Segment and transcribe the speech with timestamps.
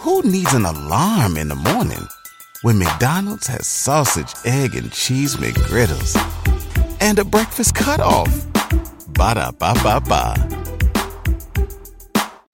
[0.00, 2.08] Who needs an alarm in the morning
[2.62, 6.16] when McDonald's has sausage, egg, and cheese McGriddles
[7.02, 8.46] and a breakfast cutoff?
[9.08, 10.36] Ba da ba ba ba.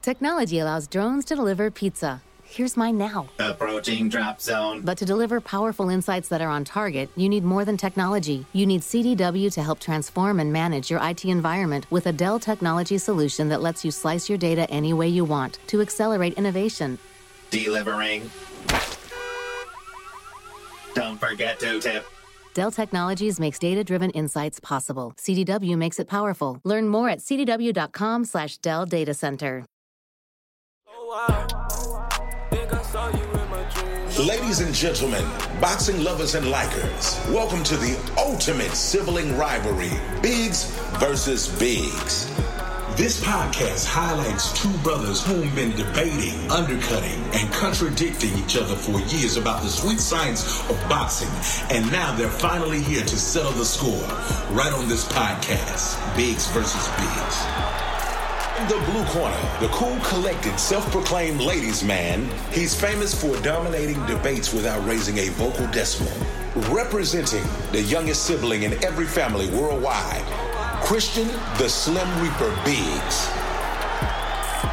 [0.02, 2.20] Technology allows drones to deliver pizza.
[2.42, 3.28] Here's mine now.
[3.38, 4.80] Approaching drop zone.
[4.80, 8.44] But to deliver powerful insights that are on target, you need more than technology.
[8.54, 12.98] You need CDW to help transform and manage your IT environment with a Dell technology
[12.98, 16.98] solution that lets you slice your data any way you want to accelerate innovation.
[17.50, 18.30] Delivering.
[20.94, 22.06] Don't forget to tip.
[22.54, 25.12] Dell Technologies makes data-driven insights possible.
[25.18, 26.60] CDW makes it powerful.
[26.64, 29.66] Learn more at cdw.com slash Dell Data Center.
[34.18, 35.24] Ladies and gentlemen,
[35.60, 39.90] boxing lovers and likers, welcome to the ultimate sibling rivalry,
[40.22, 40.64] Biggs
[40.98, 42.26] versus Biggs.
[42.96, 49.36] This podcast highlights two brothers who've been debating, undercutting, and contradicting each other for years
[49.36, 51.28] about the sweet science of boxing,
[51.76, 54.00] and now they're finally here to settle the score
[54.56, 57.44] right on this podcast, Biggs versus Biggs.
[58.60, 62.26] In the blue corner, the cool, collected, self-proclaimed ladies' man.
[62.50, 66.10] He's famous for dominating debates without raising a vocal decimal.
[66.56, 70.24] Representing the youngest sibling in every family worldwide,
[70.82, 73.28] Christen the Slim Reaper Biggs.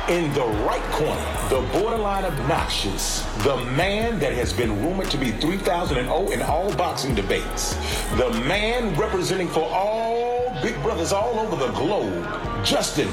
[0.08, 5.32] In the right corner, the borderline obnoxious, the man that has been rumored to be
[5.32, 7.74] 3,000 and 0 in all boxing debates,
[8.16, 12.24] the man representing for all big brothers all over the globe,
[12.64, 13.10] Justin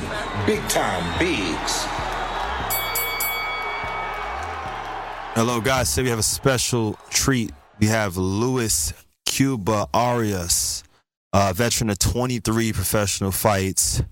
[0.47, 1.87] Big Time Biggs.
[5.35, 5.93] Hello, guys.
[5.93, 7.51] Today we have a special treat.
[7.81, 8.93] We have Luis
[9.25, 10.85] Cuba Arias,
[11.33, 14.03] a veteran of 23 professional fights,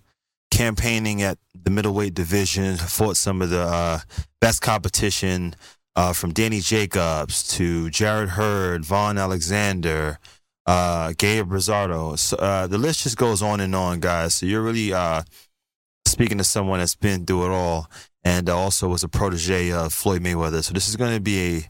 [0.51, 3.99] campaigning at the middleweight division, fought some of the uh,
[4.41, 5.55] best competition
[5.97, 10.19] uh, from Danny Jacobs to Jarrett Hurd, Vaughn Alexander,
[10.65, 12.19] uh, Gabe Rosado.
[12.19, 14.37] So, uh, the list just goes on and on, guys.
[14.37, 15.25] So you're really uh,
[16.07, 17.91] speaking to someone that's been through it all
[18.25, 20.65] and also was a protege of Floyd Mayweather.
[20.65, 21.63] So this is going to be a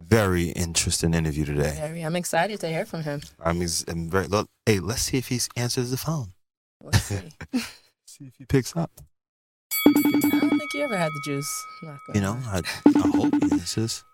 [0.00, 1.74] very interesting interview today.
[1.78, 3.22] Very, I'm excited to hear from him.
[3.44, 4.26] I'm, I'm very.
[4.26, 6.32] Look, hey, let's see if he answers the phone.
[6.82, 7.20] Let's see.
[8.08, 8.90] See if he picks up.
[9.86, 11.64] I don't think he ever had the juice.
[11.82, 12.38] Not You know.
[12.46, 14.04] I, I hope he answers.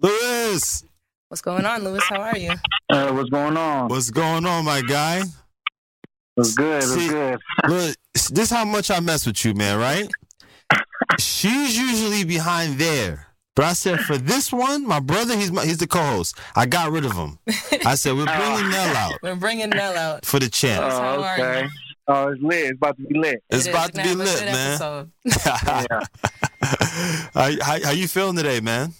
[0.00, 0.84] Lewis,
[1.28, 2.04] What's going on, Lewis?
[2.10, 2.52] How are you?
[2.90, 3.88] Uh, what's going on?
[3.88, 5.22] what's going on, my guy?
[6.34, 6.74] What's good?
[6.82, 7.38] What's See- good?
[7.68, 7.96] Look,
[8.30, 10.08] this how much I mess with you, man, right?
[11.18, 13.26] She's usually behind there.
[13.54, 16.38] But I said for this one, my brother, he's my, he's the co-host.
[16.56, 17.38] I got rid of him.
[17.84, 20.24] I said we're bringing Nell out We're bringing Nell out.
[20.24, 20.82] for the champ.
[20.82, 21.44] How Oh, are you?
[21.44, 21.66] okay.
[22.08, 22.64] Oh, it's lit.
[22.64, 23.42] It's about to be lit.
[23.50, 25.10] It's It is about to be have lit, man.
[25.44, 26.00] Yeah.
[27.34, 28.94] how, how, how you feeling today, man?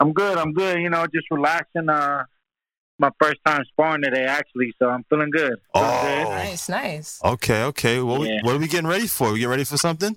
[0.00, 0.38] I'm good.
[0.38, 0.80] I'm good.
[0.80, 1.88] You know, just relaxing.
[1.88, 2.24] Uh,
[3.04, 4.72] my first time sparring today, actually.
[4.78, 5.56] So I'm feeling good.
[5.74, 5.90] Feeling
[6.26, 6.30] Oh.
[6.30, 7.20] Nice, nice.
[7.24, 8.00] Okay, okay.
[8.00, 8.40] What, we, Yeah.
[8.42, 9.32] what are we getting ready for?
[9.32, 10.16] We getting ready for something?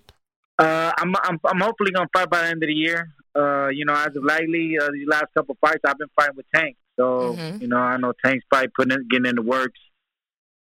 [0.60, 3.10] Uh, I'm, I'm I'm hopefully gonna fight by the end of the year.
[3.36, 6.48] Uh, you know, as of lately, uh, these last couple fights, I've been fighting with
[6.56, 6.76] Tank.
[6.98, 7.62] So Mhm.
[7.62, 9.80] you know, I know Tank's fight putting in, getting in the works.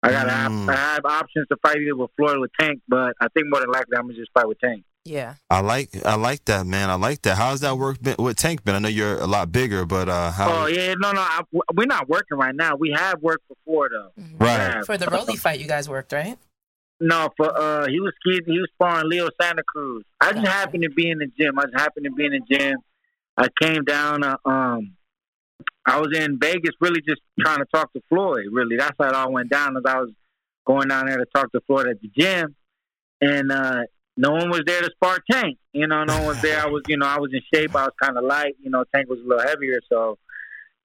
[0.02, 0.70] I got Mm.
[0.70, 3.60] I have options to fight either with Floyd or with Tank, but I think more
[3.60, 4.84] than likely I'm gonna just fight with Tank.
[5.06, 5.36] Yeah.
[5.50, 6.90] I like I like that, man.
[6.90, 7.38] I like that.
[7.38, 8.76] How's that work been with Tank been?
[8.76, 10.64] I know you're a lot bigger, but uh, how?
[10.64, 11.42] Oh yeah, no, no, I,
[11.74, 12.76] we're not working right now.
[12.76, 14.12] We have worked before though.
[14.22, 14.40] Mhm.
[14.40, 14.86] Right.
[14.86, 16.38] For the Rolly fight, you guys worked, right?
[17.02, 20.06] No, for uh, he was he was sparring Leo Santa Cruz.
[20.22, 20.52] I just Gotcha.
[20.52, 21.60] happened to be in the gym.
[21.60, 22.78] I just happened to be in the gym.
[23.36, 24.24] I came down.
[24.24, 24.94] Uh, um,
[25.86, 28.46] I was in Vegas, really just trying to talk to Floyd.
[28.54, 29.76] Really, that's how it all went down.
[29.76, 30.12] As I was
[30.66, 32.56] going down there to talk to Floyd at the gym,
[33.20, 33.82] and uh,
[34.16, 35.58] no one was there to spar Tank.
[35.72, 36.62] You know, no one was there.
[36.62, 37.76] I was, you know, I was in shape.
[37.76, 38.56] I was kind of light.
[38.62, 40.18] You know, Tank was a little heavier, so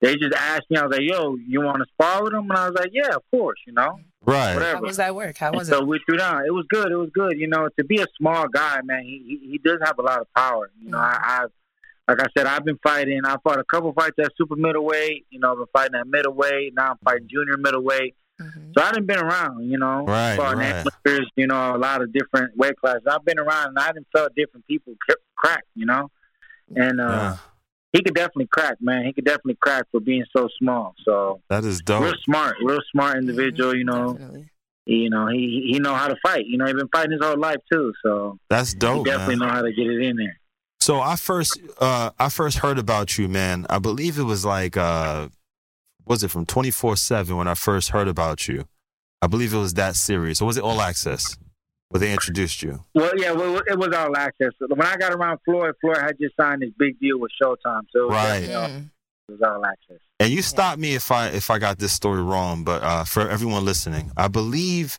[0.01, 0.79] they just asked me.
[0.79, 3.15] I was like, "Yo, you want to spar with him?" And I was like, "Yeah,
[3.15, 4.55] of course." You know, right.
[4.55, 4.77] whatever.
[4.77, 5.37] How was that work?
[5.37, 5.79] How was so it?
[5.81, 6.47] So we threw down.
[6.47, 6.91] It was good.
[6.91, 7.39] It was good.
[7.39, 10.21] You know, to be a small guy, man, he he, he does have a lot
[10.21, 10.71] of power.
[10.81, 11.25] You know, mm-hmm.
[11.25, 11.51] I, I've
[12.09, 13.21] like I said, I've been fighting.
[13.27, 15.27] I fought a couple fights at super middleweight.
[15.29, 16.75] You know, I've been fighting at middleweight.
[16.75, 18.15] Now I'm fighting junior middleweight.
[18.41, 18.73] Mhm.
[18.77, 19.69] So I done been around.
[19.69, 20.87] You know, Right, fought right.
[21.05, 23.03] amateurs, You know, a lot of different weight classes.
[23.11, 24.95] I've been around, and I done felt different people
[25.37, 25.65] crack.
[25.75, 26.11] You know,
[26.77, 27.37] and uh, Yeah,
[27.93, 29.05] he could definitely crack, man.
[29.05, 30.95] He could definitely crack for being so small.
[31.05, 32.03] So that is dope.
[32.05, 33.75] real smart, real smart individual.
[33.75, 34.51] You know Definitely.
[34.87, 36.47] you know, he he know how to fight.
[36.47, 39.49] You know, he been fighting his whole life too, so That's he dope, definitely man.
[39.49, 40.39] know how to get it in there.
[40.81, 43.67] So I first uh I first heard about you, man.
[43.69, 45.29] I believe it was like uh
[46.09, 48.65] was it from 24/7 when I first heard about you.
[49.21, 50.41] I believe it was that series.
[50.41, 51.37] Or was it All Access?
[51.91, 52.85] where they introduced you.
[52.95, 54.51] Well, yeah, well, it was all access.
[54.61, 58.03] When I got around Floyd, Floyd had just signed this big deal with Showtime, so
[58.03, 58.43] it was, Right.
[58.43, 58.91] you know, Mm.
[59.31, 59.97] it was all access.
[60.21, 63.27] And you stop me if I if I got this story wrong, but uh, for
[63.27, 64.99] everyone listening, I believe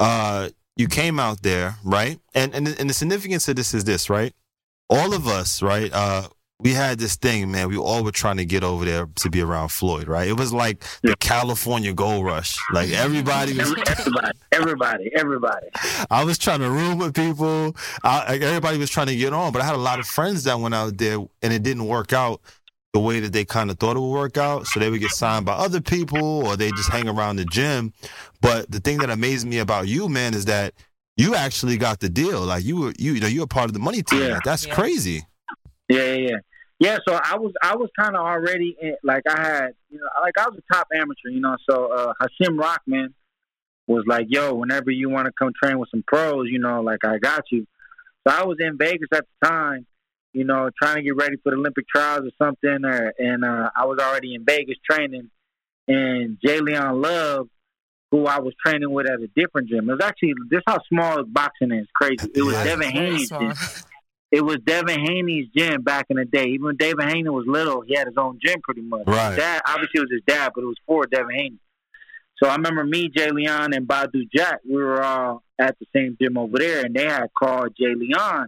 [0.00, 2.18] uh, you came out there, right?
[2.34, 4.34] And and and the significance of this is this, right?
[4.90, 5.92] All of us, right?
[5.92, 6.26] Uh,
[6.64, 7.68] we had this thing, man.
[7.68, 10.26] We all were trying to get over there to be around Floyd, right?
[10.26, 12.58] It was like the California gold rush.
[12.72, 13.74] Like everybody was.
[13.86, 15.66] Everybody, everybody, everybody.
[16.10, 17.76] I was trying to room with people.
[18.02, 20.44] I, like, everybody was trying to get on, but I had a lot of friends
[20.44, 22.40] that went out there, and it didn't work out
[22.94, 24.66] the way that they kind of thought it would work out.
[24.66, 27.92] So they would get signed by other people, or they just hang around the gym.
[28.40, 30.72] But the thing that amazed me about you, man, is that
[31.18, 32.40] you actually got the deal.
[32.40, 34.22] Like you were, you, you know, you were part of the money team.
[34.22, 34.34] Yeah.
[34.34, 34.74] Like, that's Yeah.
[34.74, 35.22] crazy.
[35.88, 36.36] Yeah, yeah, yeah.
[36.80, 40.06] Yeah, so I was I was kind of already in, like I had you know
[40.22, 41.56] like I was a top amateur, you know.
[41.68, 43.14] So uh, Hasim Rahman
[43.86, 47.04] was like, "Yo, whenever you want to come train with some pros, you know, like
[47.04, 47.66] I got you."
[48.26, 49.86] So I was in Vegas at the time,
[50.32, 53.70] you know, trying to get ready for the Olympic trials or something, or, and uh,
[53.76, 55.30] I was already in Vegas training,
[55.86, 57.48] and J'Leon Love,
[58.10, 59.88] who I was training with at a different gym.
[59.88, 61.86] It was actually this how small boxing is.
[61.94, 62.30] Crazy.
[62.34, 62.54] It was.
[62.56, 63.40] Devin Very Haney's small.
[63.40, 63.54] gym
[64.34, 66.46] it was Devin Haney's gym back in the day.
[66.46, 69.04] Even when Devin Haney was little, he had his own gym pretty much.
[69.06, 69.28] Right.
[69.28, 71.58] His dad, obviously, it was his dad, but it was for Devin Haney.
[72.42, 76.36] So I remember me, J'Leon, and Badou Jack, we were all at the same gym
[76.36, 78.46] over there, and they had called J'Leon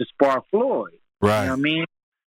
[0.00, 0.92] to spar Floyd.
[1.20, 1.84] You know what I mean?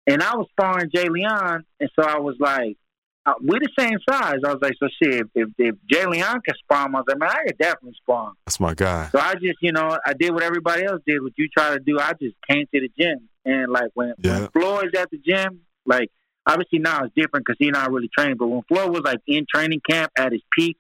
[0.06, 2.76] And I was sparring J'Leon, and so I was like,
[3.26, 4.40] uh, we're the same size.
[4.44, 6.54] I was like, so shit, if, if, if J'Leon can
[6.86, 7.96] him, I was like, man, I could definitely
[8.28, 8.34] him.
[8.44, 9.08] That's my guy.
[9.12, 11.22] So I just, you know, I did what everybody else did.
[11.22, 14.40] What you try to do, I just came to the gym, and like when Yeah.
[14.40, 16.10] when Floyd's at the gym, like
[16.46, 18.36] obviously now it's different because he's not really training.
[18.38, 20.76] But when Floyd was like in training camp at his peak,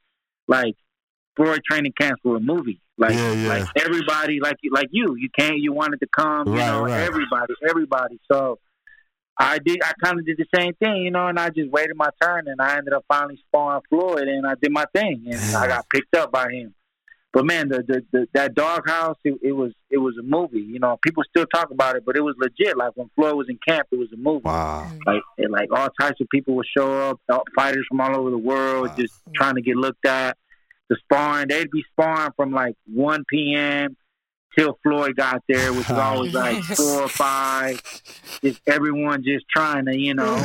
[0.46, 0.74] like
[1.36, 2.80] Floyd training camp were a movie.
[2.98, 3.48] Like Yeah, yeah.
[3.48, 6.84] like everybody, like you, like you, you can't, you wanted to come, you Right, know,
[6.84, 7.00] right.
[7.00, 8.20] everybody, everybody.
[8.30, 8.58] So.
[9.38, 9.80] I did.
[9.82, 12.46] I kind of did the same thing, you know, and I just waited my turn,
[12.46, 15.88] and I ended up finally sparring Floyd, and I did my thing, and I got
[15.90, 16.74] picked up by him.
[17.32, 20.60] But man, the, the, the that doghouse, it, it was it was a movie.
[20.60, 22.76] You know, people still talk about it, but it was legit.
[22.76, 24.42] Like when Floyd was in camp, it was a movie.
[24.44, 24.86] Wow.
[24.86, 24.98] Mm-hmm.
[25.04, 28.30] Like it, like all types of people would show up, all- fighters from all over
[28.30, 28.94] the world, Wow.
[28.96, 30.36] just trying to get looked at.
[30.90, 33.96] The sparring, they'd be sparring from like 1 p.m.
[34.56, 37.80] till Floyd got there, which was always like four or five.
[38.42, 40.36] Just everyone just trying to, you know.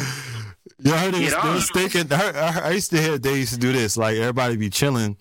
[0.81, 2.13] You heard it was, Get they was thinking.
[2.13, 3.97] I, I used to hear they used to do this.
[3.97, 5.17] Like everybody be chilling,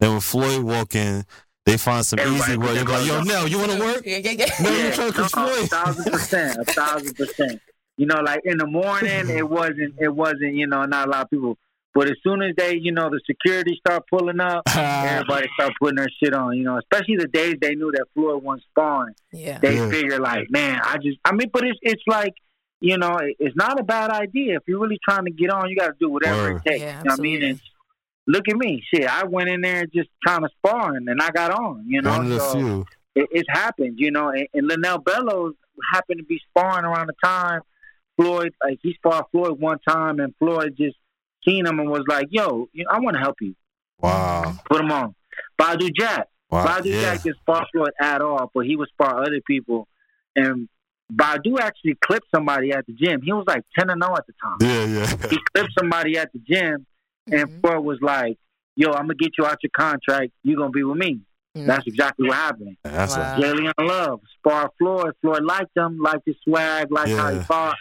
[0.00, 1.24] and when Floyd walk in,
[1.66, 2.68] they find some Everybody easy work.
[2.68, 4.46] They their be like, "Yo, gloves Nell, you want to work?" Yeah, yeah, yeah.
[4.62, 5.64] No, you Yeah, trying to no, Floyd?
[5.64, 7.60] a thousand percent, a thousand percent.
[7.98, 11.22] You know, like in the morning, it wasn't, it wasn't, you know, not a lot
[11.24, 11.58] of people.
[11.96, 15.96] But as soon as they, you know, the security start pulling up, everybody start putting
[15.96, 16.56] their shit on.
[16.56, 19.14] You know, especially the days they knew that Floyd wasn't sparring.
[19.32, 19.58] Yeah.
[19.58, 19.90] They Yeah.
[19.90, 22.34] figure like, man, I just, I mean, but it's, it's like,
[22.80, 24.56] you know, it- it's not a bad idea.
[24.56, 26.62] If you're really trying to get on, you got to do whatever Word.
[26.66, 26.82] it takes.
[26.82, 27.34] Yeah, you know what I mean?
[27.42, 27.48] absolutely.
[27.50, 27.60] And
[28.34, 29.06] look at me, shit.
[29.08, 31.84] I went in there just trying to spar, and I got on.
[31.88, 32.86] You know, One so few.
[33.14, 34.28] it, it's happened, you know.
[34.28, 35.54] And, and Lanell Bellows
[35.94, 37.60] happened to be sparring around the time
[38.18, 40.96] Floyd, like he sparred Floyd one time, and Floyd just
[41.46, 43.54] seen him and was like, "Yo, I want to help you.
[44.00, 44.54] Wow.
[44.68, 45.14] Put him on."
[45.60, 46.66] Badou Jack, Wow.
[46.66, 47.00] Badou yeah.
[47.00, 49.88] Jack didn't spar Floyd at all, but he would spar other people.
[50.34, 50.68] And
[51.12, 53.22] Badou actually clipped somebody at the gym.
[53.22, 54.58] He was like ten and zero at the time.
[54.60, 55.28] Yeah, yeah.
[55.30, 56.86] He clipped somebody at the gym,
[57.30, 57.60] and Mhm.
[57.60, 58.36] Floyd was like,
[58.74, 60.32] "Yo, I'm gonna get you out your contract.
[60.42, 61.20] You're gonna be with me."
[61.56, 61.66] Mm.
[61.66, 62.76] That's exactly what happened.
[62.82, 63.36] That's Wow.
[63.36, 65.12] a, Jay Love, spar Floyd.
[65.22, 67.76] Floyd liked him, liked his swag, liked how he fought.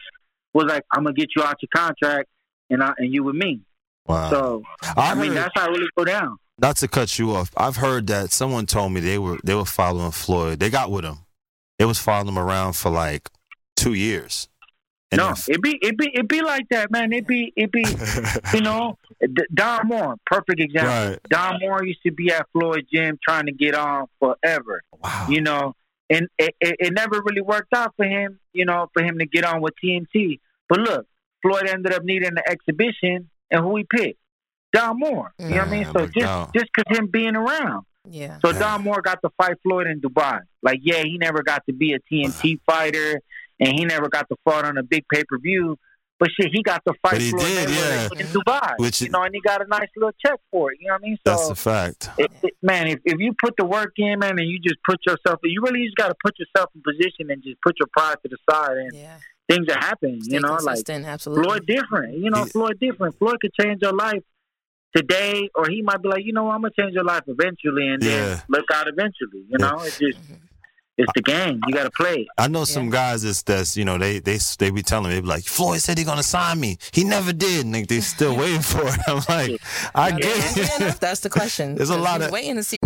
[0.54, 2.30] Was like, I'm gonna get you out your contract,
[2.70, 3.62] and I, and you with me.
[4.08, 4.30] wow.
[4.30, 6.38] So I, I mean, heard, that's how it really go down.
[6.60, 7.52] not to cut you off.
[7.58, 10.60] I've heard that someone told me they were they were following Floyd.
[10.60, 11.20] They got with him.
[11.80, 13.30] They was following him around for like
[13.76, 14.48] two years.
[15.12, 17.14] And no, it be it be it be like that, man.
[17.14, 17.86] It be it be
[18.54, 18.98] you know.
[19.54, 20.92] Don Moore, perfect example.
[20.92, 21.20] right.
[21.30, 24.82] Don Moore used to be at Floyd Gym trying to get on forever.
[25.02, 25.28] Wow.
[25.30, 25.74] you know,
[26.10, 29.26] and it, it, it never really worked out for him, you know, for him to
[29.26, 30.40] get on with TMT.
[30.68, 31.08] But look,
[31.46, 34.20] Floyd ended up needing the exhibition, and who he picked?
[34.74, 35.32] Don Moore.
[35.40, 35.86] You know what I mean?
[35.86, 36.54] So just doubt.
[36.54, 37.86] just because him being around.
[38.10, 38.40] Yeah.
[38.44, 38.60] So Yeah.
[38.60, 40.40] Don Moore got to fight Floyd in Dubai.
[40.62, 43.22] Like, yeah, he never got to be a TMT fighter,
[43.60, 45.78] and he never got to fight on a big pay per view.
[46.18, 48.20] But shit, he got to fight But he Floyd did, Mayweather yeah.
[48.22, 48.74] in Dubai.
[48.80, 50.78] Which- you know, and he got a nice little check for it.
[50.80, 51.18] You know what I mean?
[51.18, 52.10] So That's So a fact.
[52.18, 55.00] it, it, man, if, if you put the work in, man, and you just put
[55.06, 58.16] yourself, you really just got to put yourself in position and just put your pride
[58.24, 59.18] to the side, and Yeah.
[59.50, 60.22] Things are happening.
[60.24, 61.06] Stay you know, like consistent.
[61.06, 61.44] Absolutely.
[61.44, 62.18] Floyd different.
[62.18, 62.46] You know, Yeah.
[62.46, 63.18] Floyd different.
[63.20, 64.24] Floyd could change your life
[64.96, 68.02] today, or he might be like, you know, I'm gonna change your life eventually, and
[68.04, 68.10] Yeah.
[68.26, 69.42] then look out eventually.
[69.50, 69.68] You Yeah.
[69.72, 70.34] know, it's just mm-hmm.
[70.98, 71.60] it's the game.
[71.68, 72.28] You got to play it.
[72.38, 75.22] I know some guys that's that's you know they they they be telling me they
[75.22, 76.78] be like Floyd said he gonna sign me.
[76.94, 77.66] He never did.
[77.66, 78.98] And they, they still waiting for it.
[79.08, 79.62] I'm like,
[79.94, 80.82] I Yeah, get fair it.
[80.82, 81.00] enough.
[81.02, 81.76] That's the question.
[81.78, 82.78] There's a lot of- waiting to see.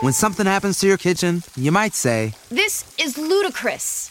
[0.00, 4.10] When something happens to your kitchen, you might say, This is ludicrous.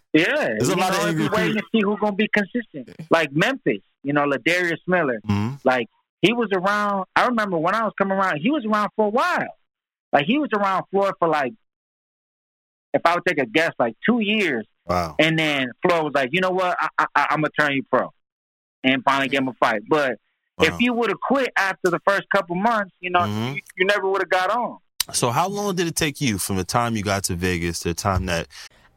[0.13, 0.25] Yeah,
[0.57, 2.89] There's a lot of angry waiting to see who's gonna be consistent.
[3.09, 5.21] Like Memphis, you know, Ladarius Miller.
[5.25, 5.59] Mhm.
[5.63, 5.87] Like
[6.21, 7.05] he was around.
[7.15, 9.55] I remember when I was coming around, he was around for a while.
[10.11, 11.53] Like he was around Floyd for like,
[12.93, 14.65] if I would take a guess, like two years.
[14.85, 15.15] Wow.
[15.17, 18.11] And then Floyd was like, you know what, I, I, I'm gonna turn you pro,
[18.83, 19.81] and finally give him a fight.
[19.87, 20.17] But
[20.57, 20.65] Wow.
[20.67, 23.55] if you would have quit after the first couple months, you know, Mhm.
[23.55, 24.77] you, you never would have got on.
[25.13, 27.89] So how long did it take you from the time you got to Vegas to
[27.89, 28.47] the time that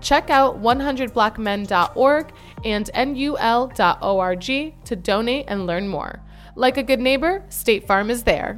[0.00, 2.32] Check out 100blackmen.org
[2.64, 4.44] and nul.org
[4.84, 6.20] to donate and learn more.
[6.56, 8.56] Like a good neighbor, State Farm is there.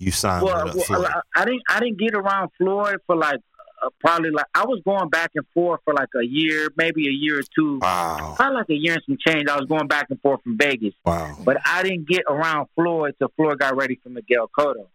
[0.00, 1.06] you signed Well, with well, Floyd?
[1.06, 1.62] I, I didn't.
[1.68, 3.40] I didn't get around Floyd for like
[4.00, 7.38] probably like I was going back and forth for like a year, maybe a year
[7.38, 7.78] or two.
[7.80, 8.34] Wow.
[8.36, 9.48] Probably like a year and some change.
[9.48, 11.36] I was going back and forth from Vegas, Wow.
[11.44, 14.86] but I didn't get around Floyd till Floyd got ready for Miguel Cotto.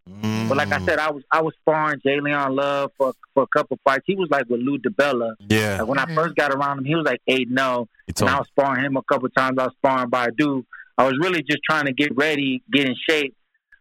[0.48, 0.86] But like I Mm.
[0.90, 4.04] said, I was I was sparring J'Leon Love for for a couple fights.
[4.06, 5.34] He was like with Lou DiBella.
[5.50, 5.80] Yeah.
[5.80, 8.32] Like when I first got around him, he was like eight no, You and told
[8.32, 9.58] I was sparring him a couple times.
[9.58, 10.64] I was sparring Badou.
[10.98, 13.36] I was really just trying to get ready, get in shape,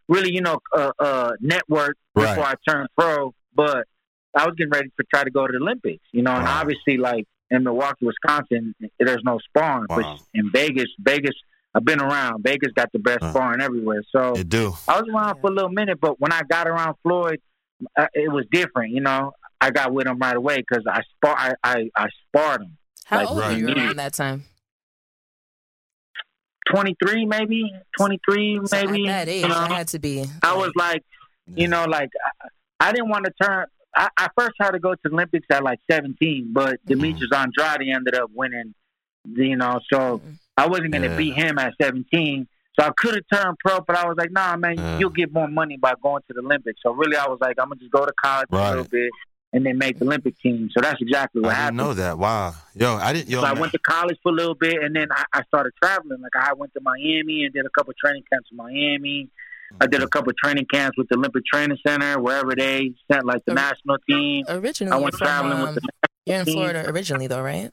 [0.09, 2.35] really, you know, uh, uh, network Right.
[2.35, 3.33] before I turned pro.
[3.55, 3.87] But
[4.35, 6.97] I was getting ready to try to go to the Olympics, you know, and obviously,
[6.97, 9.85] like in Milwaukee, Wisconsin, there's no sparring.
[9.89, 9.95] Wow.
[9.97, 11.35] But in Vegas, Vegas,
[11.73, 12.43] I've been around.
[12.43, 13.31] Vegas got the best Uh.
[13.31, 14.01] sparring everywhere.
[14.11, 14.73] So It do.
[14.87, 17.39] I was around for a little minute, but when I got around Floyd,
[17.97, 18.91] uh, it was different.
[18.93, 22.61] You know, I got with him right away because I spar, I, I, I sparred
[22.63, 22.77] him.
[23.05, 23.57] How Like, old were right.
[23.57, 24.43] you around that time?
[26.71, 29.07] Twenty three, maybe twenty three, So maybe.
[29.07, 29.55] at that age, you know?
[29.55, 30.25] I had to be.
[30.41, 31.03] I was like,
[31.47, 32.09] you know, like
[32.41, 33.67] I, I didn't want to turn.
[33.95, 36.87] I, I first tried to go to the Olympics at like 17, but mm-hmm.
[36.87, 38.73] Demetrius Andrade ended up winning.
[39.27, 40.31] You know, so mm-hmm.
[40.57, 41.17] I wasn't going to Yeah.
[41.17, 42.47] beat him at 17.
[42.79, 44.99] So I could have turned pro, but I was like, nah, man, Yeah.
[44.99, 46.81] you'll get more money by going to the Olympics.
[46.83, 49.09] So really, I was like, I'm gonna just go to college a little bit
[49.53, 50.69] and then make the Olympic team.
[50.73, 51.77] So that's exactly what I happened.
[51.77, 52.17] know that.
[52.17, 52.53] Wow.
[52.75, 53.29] Yo, I didn't.
[53.29, 53.61] Yo, So I man.
[53.61, 56.21] went to college for a little bit, and then I, I started traveling.
[56.21, 59.29] Like I went to Miami and did a couple training camps in Miami.
[59.81, 63.43] I did a couple training camps with the Olympic Training Center, wherever they sent like
[63.45, 64.45] the Or- national team.
[64.47, 65.89] Originally, I went from, traveling um, with the.
[66.25, 66.53] you're in team.
[66.55, 67.71] Florida originally, though, right?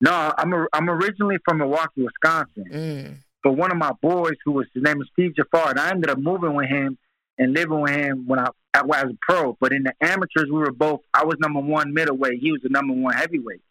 [0.00, 2.64] No, I'm a, I'm originally from Milwaukee, Wisconsin.
[2.72, 3.16] Mm.
[3.42, 6.10] But one of my boys, who was his name is Steve Jafar, and I ended
[6.10, 6.98] up moving with him
[7.36, 9.56] and living with him when I, I was a pro.
[9.60, 11.00] But in the amateurs, we were both.
[11.14, 12.38] I was number one middleweight.
[12.40, 13.62] He was the number one heavyweight.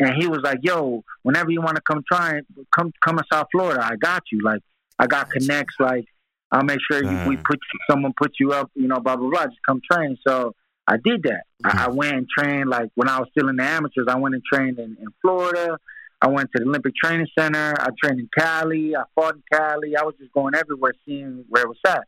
[0.00, 2.40] And he was like, "Yo, whenever you want to come try
[2.74, 3.84] come come to South Florida.
[3.84, 4.40] I got you.
[4.42, 4.60] Like,
[4.98, 5.74] I got connects.
[5.78, 6.06] Like,
[6.52, 7.44] I'll make sure you, we Mm.
[7.44, 8.70] put you, someone put you up.
[8.74, 9.44] You know, blah blah blah.
[9.46, 10.54] Just come train." So
[10.86, 11.44] I did that.
[11.64, 12.68] I, I went and trained.
[12.68, 15.78] Like when I was still in the amateurs, I went and trained in, in Florida.
[16.20, 17.74] I went to the Olympic Training Center.
[17.80, 18.94] I trained in Cali.
[18.94, 19.96] I fought in Cali.
[19.96, 22.04] I was just going everywhere, seeing where it was at.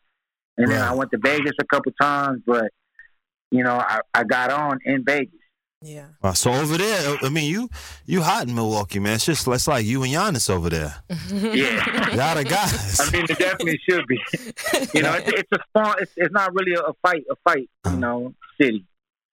[0.56, 2.70] And then I went to Vegas a couple times, but
[3.50, 5.34] you know, I, I got on in Vegas.
[5.84, 6.06] Yeah.
[6.22, 7.68] Wow, so over there, I mean, you
[8.06, 9.16] you hot in Milwaukee, man.
[9.16, 10.94] It's just it's like you and Giannis over there.
[11.30, 12.14] Yeah.
[12.14, 13.00] Y'all the guys.
[13.00, 14.18] I mean, it definitely should be.
[14.94, 15.96] You know, it's, it's a fun.
[16.00, 17.24] It's, it's not really a fight.
[17.30, 17.68] A fight.
[17.84, 17.96] You uh-huh.
[17.96, 18.86] know, city.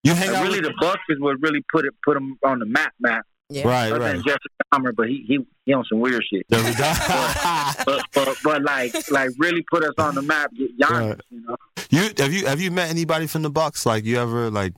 [0.03, 2.59] You hang out really, with the Bucks is what really put it put them on
[2.59, 2.93] the map.
[2.99, 3.25] Map.
[3.49, 3.67] Yeah.
[3.67, 4.13] right, Other right.
[4.13, 4.39] than Jeffrey
[4.73, 6.45] Dahmer, but he he he on some weird shit.
[6.49, 6.93] There we go.
[7.85, 10.51] But but, but like like really put us on the map.
[10.53, 11.21] Giannis, Right.
[11.29, 11.55] you know.
[11.89, 13.85] you have you have you met anybody from the Bucks?
[13.85, 14.73] Like you ever like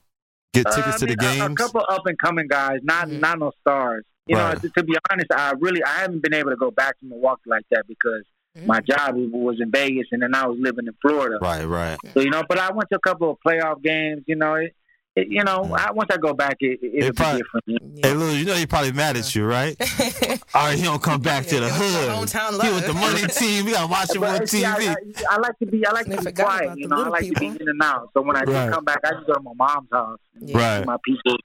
[0.54, 1.54] get tickets Uh, to the I mean, a- games?
[1.60, 3.20] A, couple up and coming guys, not Mhm.
[3.20, 4.06] not no stars.
[4.28, 4.54] You Right.
[4.54, 7.06] know, to, to be honest, I really I haven't been able to go back to
[7.06, 8.24] Milwaukee like that because
[8.58, 8.68] Mm.
[8.68, 11.40] my job was- was in Vegas and then I was living in Florida.
[11.42, 11.98] Right, right.
[12.14, 14.24] So you know, but I went to a couple of playoff games.
[14.28, 14.74] You know, it, it,
[15.16, 18.06] you know, I, once I go back, it, it, it'll probably- be different.
[18.06, 19.76] Hey, Lou, you know he probably mad at you, right?
[20.56, 22.10] All right, he don't come back to the hood.
[22.10, 23.66] hometown He with the money team.
[23.66, 24.88] We gotta watch him on But, see, I, TV.
[25.30, 26.78] I, I like to be, I like to be quiet.
[26.78, 28.10] You know, I little like to be in and out.
[28.14, 28.72] So when I do Right.
[28.72, 30.86] come back, I just go to my mom's house and see Right.
[30.86, 31.38] my people,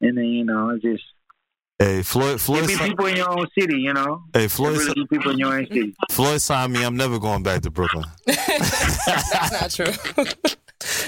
[0.00, 1.04] and then you know, it's just
[1.78, 3.78] Hey, Floyd, it Floyd, be people in your own city.
[3.80, 5.94] You know, hey, it Floyd, really be people in your own city.
[6.10, 6.84] Floyd signed me.
[6.84, 8.04] I'm never going back to Brooklyn.
[8.26, 10.24] That's not true.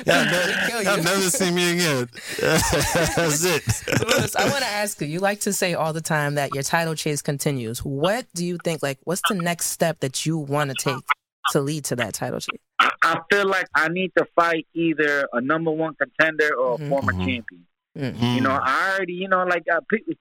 [0.06, 0.88] Y'all Kill never, you.
[0.88, 2.08] y'all never see me again.
[2.40, 3.62] That's it.
[4.08, 5.06] Louis, I want to ask you.
[5.08, 7.80] You like to say all the time that your title chase continues.
[7.84, 8.84] What do you think?
[8.84, 11.02] Like, what's the next step that you want to take
[11.50, 12.56] to lead to that title chase?
[12.78, 16.88] I, I feel like I need to fight either a number one contender or a
[16.88, 17.18] former Mhm.
[17.26, 17.66] champion.
[17.98, 18.34] Mm.
[18.36, 20.14] You know, I already, you know, like I, pe-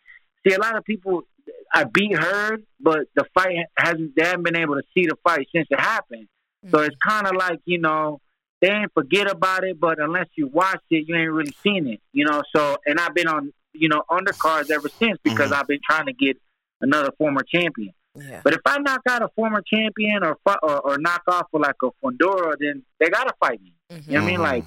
[0.46, 1.24] see a lot of people.
[1.74, 4.16] I beat Hurd, but the fight hasn't.
[4.16, 6.28] They haven't been able to see the fight since it happened.
[6.70, 6.86] So mm-hmm.
[6.86, 8.20] it's kind of like you know
[8.62, 12.02] they ain't forget about it, but unless you watch it, you ain't really seen it.
[12.14, 12.42] You know.
[12.56, 15.60] So and I've been on you know undercards ever since because mm-hmm.
[15.60, 16.38] I've been trying to get
[16.82, 17.94] another former champion.
[18.16, 18.42] Yeah.
[18.44, 21.76] But if I knock out a former champion or or, or knock off with like
[21.84, 23.74] a Fundora, then they gotta fight me.
[23.90, 24.36] You know what I mean?
[24.36, 24.44] Mm-hmm.
[24.44, 24.66] Like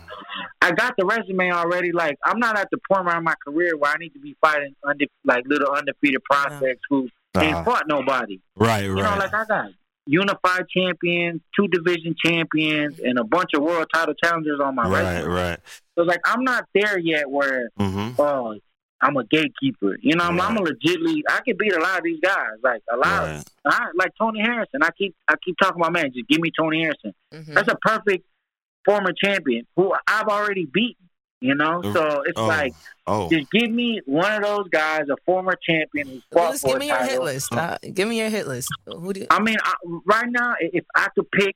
[0.67, 1.93] I got the resume already.
[1.93, 4.37] Like I'm not at the point where in my career where I need to be
[4.41, 7.09] fighting unde- like little undefeated prospects who
[7.39, 7.65] ain't Uh-huh.
[7.65, 8.41] fought nobody.
[8.57, 9.71] Right, You know, like I got
[10.07, 15.03] unified champions, two division champions, and a bunch of world title challengers on my Right,
[15.19, 15.29] resume.
[15.33, 15.43] right.
[15.51, 15.59] Right.
[15.97, 18.57] So like I'm not there yet where hmm oh
[19.03, 19.99] I'm a gatekeeper.
[20.01, 22.57] You know, I'm, I'm a legitly I can beat a lot of these guys.
[22.63, 23.37] Like a lot Right.
[23.39, 24.81] of I, like Tony Harrison.
[24.83, 27.13] I keep I keep talking about man, just give me Tony Harrison.
[27.35, 27.55] Mm-hmm.
[27.55, 28.25] That's a perfect
[28.87, 31.03] former champion who I've already beaten.
[31.43, 32.47] You know, so it's Oh.
[32.47, 32.73] like
[33.07, 33.29] Oh.
[33.29, 36.77] just give me one of those guys, a former champion who fought Louis, for give
[36.77, 37.53] a me your hit list.
[37.53, 38.69] Uh, give me your hit list.
[38.87, 39.27] Who do you?
[39.29, 39.75] I mean, I,
[40.07, 41.55] right now, if I could pick,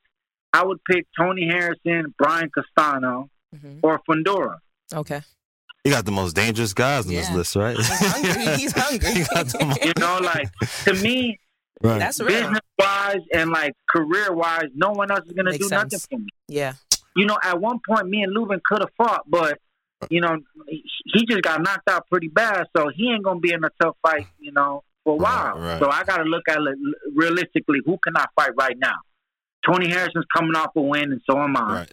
[0.53, 3.79] I would pick Tony Harrison, Brian Castano, Mm-hmm.
[3.83, 4.59] or Fundora.
[4.95, 5.23] Okay.
[5.85, 7.77] You got the most dangerous guys on this list, right?
[7.77, 8.55] He's hungry.
[8.57, 9.11] He's hungry.
[9.13, 10.51] You most- You know, like
[10.85, 11.41] to me,
[11.83, 11.99] right.
[11.99, 12.29] That's real.
[12.29, 16.19] business wise and like career wise, no one else is gonna Makes do nothing for
[16.19, 16.29] me.
[16.49, 16.75] Yeah.
[17.17, 19.59] You know, at one point, me and Lubin could have fought, but
[20.09, 23.53] you know, he- he just got knocked out pretty bad, so he ain't gonna be
[23.53, 24.27] in a tough fight.
[24.39, 25.59] You know, for a while.
[25.59, 25.79] right.
[25.81, 26.79] So I got to look at it
[27.15, 27.81] realistically.
[27.85, 28.97] Who can I fight right now?
[29.67, 31.75] Tony Harrison's coming off a win, and so am I.
[31.81, 31.93] Right.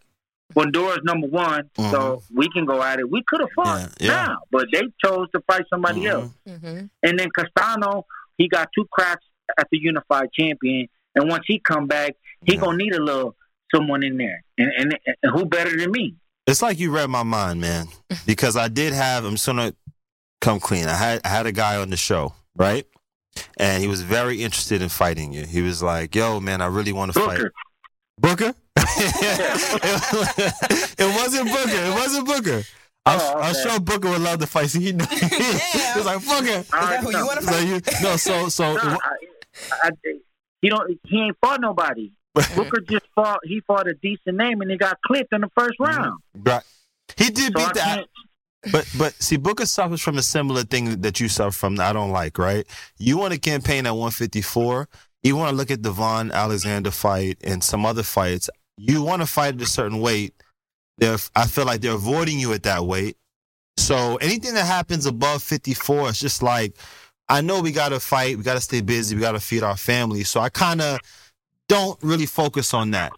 [0.55, 3.09] Fundora's number one, so we can go at it.
[3.11, 4.03] We could have fought Mm-hmm.
[4.05, 4.25] Yeah, yeah.
[4.27, 6.09] now, but they chose to fight somebody Mhm.
[6.11, 6.31] else.
[6.47, 6.85] Mm-hmm.
[7.03, 8.05] And then Castano,
[8.37, 9.25] he got two cracks
[9.57, 12.13] at the unified champion, and once he come back,
[12.45, 12.61] he Yeah.
[12.61, 13.35] gonna need a little
[13.73, 16.15] someone in there, and, and, and who better than me?
[16.45, 17.87] It's like you read my mind, man.
[18.25, 19.23] Because I did have.
[19.25, 19.73] I'm just gonna
[20.41, 20.87] come clean.
[20.87, 22.85] I had I had a guy on the show, right?
[23.57, 25.45] And he was very interested in fighting you.
[25.45, 27.51] He was like, "Yo, man, I really want to fight." Booker.
[28.19, 28.53] Booker?
[30.97, 31.83] it wasn't Booker.
[31.85, 32.63] It wasn't Booker.
[33.05, 34.69] I'm, Oh, I'm sure Booker would love to fight.
[34.69, 35.05] So he knew.
[35.09, 36.65] he was like, Booker.
[36.75, 37.25] All right, who you no.
[37.25, 38.97] wanna So you, no, so so No, I,
[39.83, 39.91] I,
[40.61, 40.99] he don't.
[41.05, 42.11] He ain't fought nobody.
[42.55, 43.39] Booker just fought.
[43.43, 46.01] He fought a decent name, and he got clipped in the first mm-hmm.
[46.01, 46.19] round.
[46.35, 46.63] right.
[47.15, 48.05] He did So beat that.
[48.71, 51.75] But but see, Booker suffers from a similar thing that you suffer from.
[51.77, 52.37] That I don't like.
[52.37, 52.65] Right?
[52.97, 54.87] You want to campaign at 154.
[55.23, 58.49] You want to look at the Vaughn Alexander fight and some other fights.
[58.77, 60.33] You want to fight at a certain weight.
[60.99, 63.17] They're, I feel like they're avoiding you at that weight.
[63.77, 66.77] So anything that happens above 54, it's just like
[67.29, 68.37] I know we got to fight.
[68.37, 69.15] We got to stay busy.
[69.15, 70.23] We got to feed our family.
[70.23, 70.99] So I kind of
[71.67, 73.11] don't really focus on that.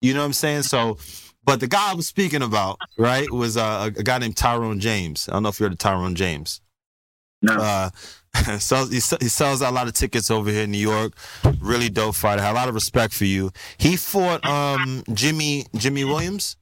[0.00, 0.62] You know what I'm saying?
[0.62, 0.98] So,
[1.44, 4.80] but the guy I was speaking about, right, was uh, a, a guy named Tyrone
[4.80, 5.28] James.
[5.28, 6.60] I don't know if you heard of Tyrone James.
[7.40, 7.54] No.
[7.54, 7.90] Uh,
[8.58, 11.14] sells, he, he sells out a lot of tickets over here in New York.
[11.60, 12.42] Really dope fighter.
[12.42, 13.50] I had a lot of respect for you.
[13.78, 16.56] He fought um, Jimmy Jimmy Williams.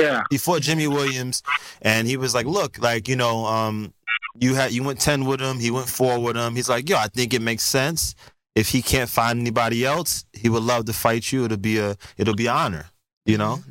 [0.00, 0.22] Yeah.
[0.30, 1.42] He fought Jimmy Williams,
[1.82, 3.94] and he was like, "Look, like you know, um,
[4.38, 5.58] you had you went ten with him.
[5.58, 6.56] He went four with him.
[6.56, 8.14] He's like, yo, I think it makes sense.
[8.54, 11.44] If he can't find anybody else, he would love to fight you.
[11.44, 12.86] It'll be a it'll be honor,
[13.26, 13.62] you know,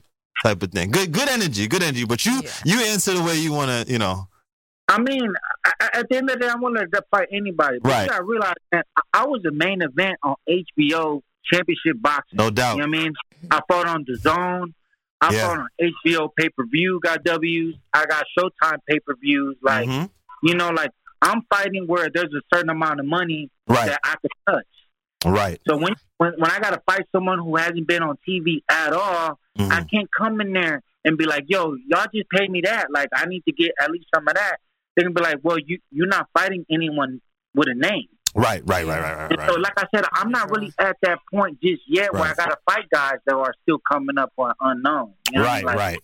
[0.43, 0.91] type of thing.
[0.91, 2.05] Good good energy, good energy.
[2.05, 4.27] But you you answer the way you want to, you know.
[4.89, 5.31] I mean,
[5.65, 7.79] I, I- at the end of the day, I wanted to fight anybody.
[7.81, 8.03] But Right.
[8.03, 12.37] you gotta realize that I, I was the main event on HBO Championship Boxing.
[12.37, 12.75] No doubt.
[12.75, 13.13] You know what I mean?
[13.51, 14.73] I fought on the Zone.
[15.21, 15.47] I Yeah.
[15.47, 16.99] fought on HBO pay per view.
[17.01, 17.75] Got W's.
[17.93, 19.55] I got Showtime pay per views.
[19.61, 20.09] Like Mhm.
[20.41, 20.91] you know, like
[21.21, 23.85] I'm fighting where there's a certain amount of money Right.
[23.87, 24.65] that I could touch.
[25.25, 25.59] Right.
[25.67, 28.93] So when when, when I got to fight someone who hasn't been on TV at
[28.93, 29.71] all, Mm-hmm.
[29.71, 32.87] I can't come in there and be like, "Yo, y'all just paid me that.
[32.89, 34.57] Like, I need to get at least some of that."
[34.95, 37.21] They're gonna be like, "Well, you you're not fighting anyone
[37.53, 40.49] with a name." Right, right, right, right, right, And so, like I said, I'm not
[40.49, 43.77] really at that point just yet where I got to fight guys that are still
[43.91, 45.13] coming up or unknown.
[45.31, 45.63] You know Right.
[45.63, 45.99] Like, right.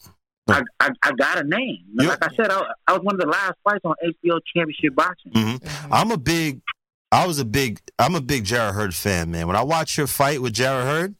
[0.47, 1.85] I, I I got a name.
[1.95, 5.31] Like I said, I, I was one of the last fights on HBO Championship Boxing.
[5.31, 5.93] Mm-hmm.
[5.93, 6.61] I'm a big,
[7.11, 9.47] I was a big, I'm a big Jarrett Hurd fan, man.
[9.47, 11.15] When I watched your fight with Jarrett Hurd,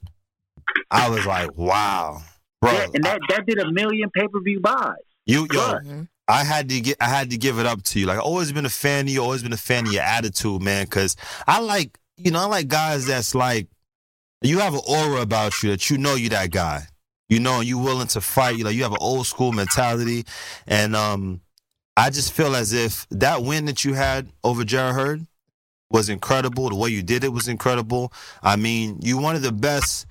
[0.91, 2.21] I was like, wow,
[2.61, 2.71] bro.
[2.71, 4.95] Yeah, and that that did a million pay per view buys.
[5.25, 5.79] You yo,
[6.27, 8.05] I had to get, I had to give it up to you.
[8.05, 9.21] Like, I always been a fan of you.
[9.23, 10.85] Always been a fan of your attitude, man.
[10.85, 11.15] Because
[11.47, 13.67] I like, you know, I like guys that's like,
[14.41, 16.83] you have an aura about you that you know you that guy.
[17.29, 18.57] You know, you willing to fight.
[18.57, 20.25] You like, you have an old school mentality,
[20.65, 21.41] and um,
[21.95, 25.27] I just feel as if that win that you had over Jarrett Hurd
[25.91, 26.69] was incredible.
[26.69, 28.13] The way you did it was incredible.
[28.43, 30.05] I mean, you're one of the best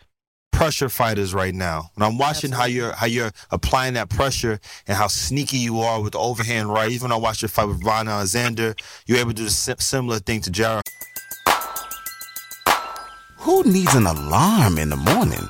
[0.53, 1.91] pressure fighters right now.
[1.95, 6.03] And I'm watching how you're how you're applying that pressure and how sneaky you are
[6.03, 6.91] with the overhand right.
[6.91, 8.75] Even when I watched your fight with Vaughn Alexander,
[9.07, 10.89] you're able to do the si- similar thing to Jarrett.
[13.39, 15.49] Who needs an alarm in the morning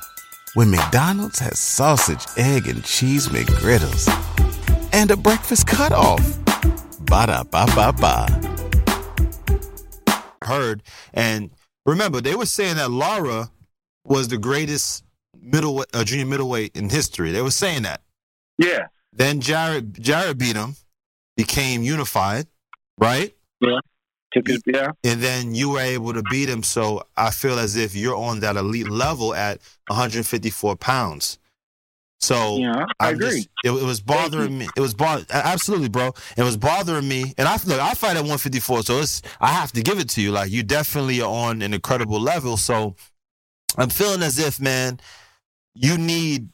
[0.53, 4.07] when McDonald's has sausage, egg, and cheese McGriddles
[4.93, 6.21] and a breakfast cutoff?
[6.99, 8.58] Ba da ba ba ba.
[10.49, 10.83] Hurd
[11.13, 11.51] and
[11.85, 13.49] remember they were saying that Lara
[14.03, 15.03] was the greatest
[15.41, 17.31] middle uh, junior middleweight in history.
[17.31, 18.01] They were saying that.
[18.57, 18.87] Yeah.
[19.13, 20.75] Then Jarrett Jarrett beat him,
[21.35, 22.47] became unified,
[22.97, 23.33] right?
[23.61, 23.79] Yeah.
[24.31, 24.91] Took his yeah.
[25.03, 26.61] And then you were able to beat him.
[26.61, 31.38] So I feel as if you're on that elite level at 154 pounds.
[32.21, 33.29] So Yeah, I I'm agree.
[33.37, 34.67] just- it, it was bothering me.
[34.75, 36.11] It was bothering absolutely, bro.
[36.37, 37.33] It was bothering me.
[37.37, 40.21] And I look, I fight at 154, so it's I have to give it to
[40.21, 40.31] you.
[40.31, 42.57] Like you definitely are on an incredible level.
[42.57, 42.95] So
[43.77, 44.99] I'm feeling as if, man,
[45.75, 46.49] you need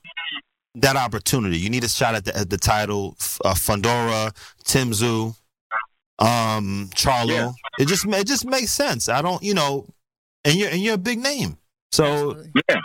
[0.75, 1.58] that opportunity.
[1.58, 3.15] You need a shot at the, at the title.
[3.19, 5.36] F- Uh, Fundora, Tim Tszyu,
[6.19, 7.30] um, Charlo.
[7.30, 7.51] Yeah.
[7.80, 9.10] It just it just makes sense.
[9.10, 9.88] I don't, you know,
[10.43, 11.58] and you're and you're a big name.
[11.91, 12.38] So
[12.69, 12.82] Yeah.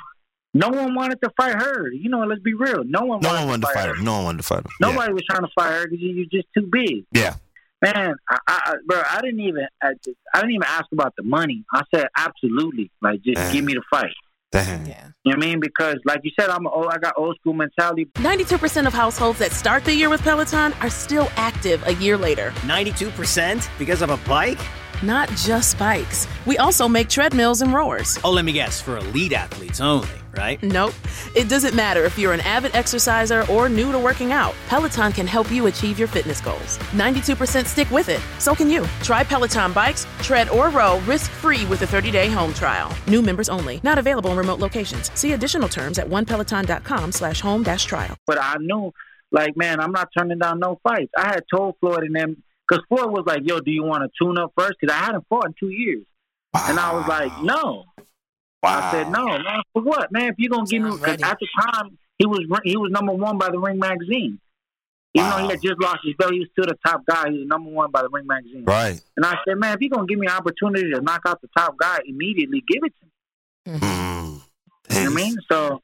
[0.52, 1.90] No one wanted to fight her.
[1.92, 2.82] You know, let's be real.
[2.84, 4.02] No one no wanted one wanted to fight her.
[4.02, 4.70] No one wanted to fight him.
[4.80, 4.90] Yeah.
[4.90, 7.04] Nobody was trying to fight her because you're just too big.
[7.12, 7.34] Yeah.
[7.82, 11.22] Man, I, I, bro, I didn't even, I, just- I didn't even ask about the
[11.22, 11.64] money.
[11.72, 13.52] I said absolutely, like just Man.
[13.54, 14.12] give me the fight.
[14.52, 14.84] Damn.
[14.84, 15.06] Yeah.
[15.24, 15.60] You know what I mean?
[15.60, 18.06] Because, like you said, I'm old, I got old school mentality.
[18.16, 22.50] 92% of households that start the year with Peloton are still active a year later.
[22.62, 24.58] 92% because of a bike?
[25.02, 26.28] Not just bikes.
[26.44, 28.18] We also make treadmills and rowers.
[28.22, 30.62] Oh, let me guess, for elite athletes only, right?
[30.62, 30.92] Nope.
[31.34, 34.54] It doesn't matter if you're an avid exerciser or new to working out.
[34.68, 36.76] Peloton can help you achieve your fitness goals.
[36.92, 38.20] 92% stick with it.
[38.38, 38.84] So can you.
[39.02, 42.94] Try Peloton bikes, tread, or row risk-free with a 30-day home trial.
[43.06, 43.80] New members only.
[43.82, 45.10] Not available in remote locations.
[45.18, 48.14] See additional terms at onepeloton.com slash home dash trial.
[48.26, 48.92] But I knew,
[49.30, 51.12] like, man, I'm not turning down no fights.
[51.16, 54.10] I had told Floyd and them, because Floyd was like, yo, do you want to
[54.20, 54.74] tune up first?
[54.80, 56.04] Because I hadn't fought in two years.
[56.54, 57.84] And I was like, no.
[58.62, 58.78] Wow.
[58.78, 60.28] I said, no, man, for what, man?
[60.28, 63.12] If you're going to give me, because at the time, he was he was number
[63.12, 64.38] one by the Ring Magazine.
[65.14, 67.30] Even though he had just lost his belt, he was still the top guy.
[67.30, 68.64] He was number one by the Ring Magazine.
[68.64, 69.00] Right.
[69.16, 71.40] And I said, man, if you're going to give me an opportunity to knock out
[71.40, 73.78] the top guy immediately, give it to me.
[73.78, 74.40] Mm.
[74.90, 75.36] You know what I mean?
[75.50, 75.80] So,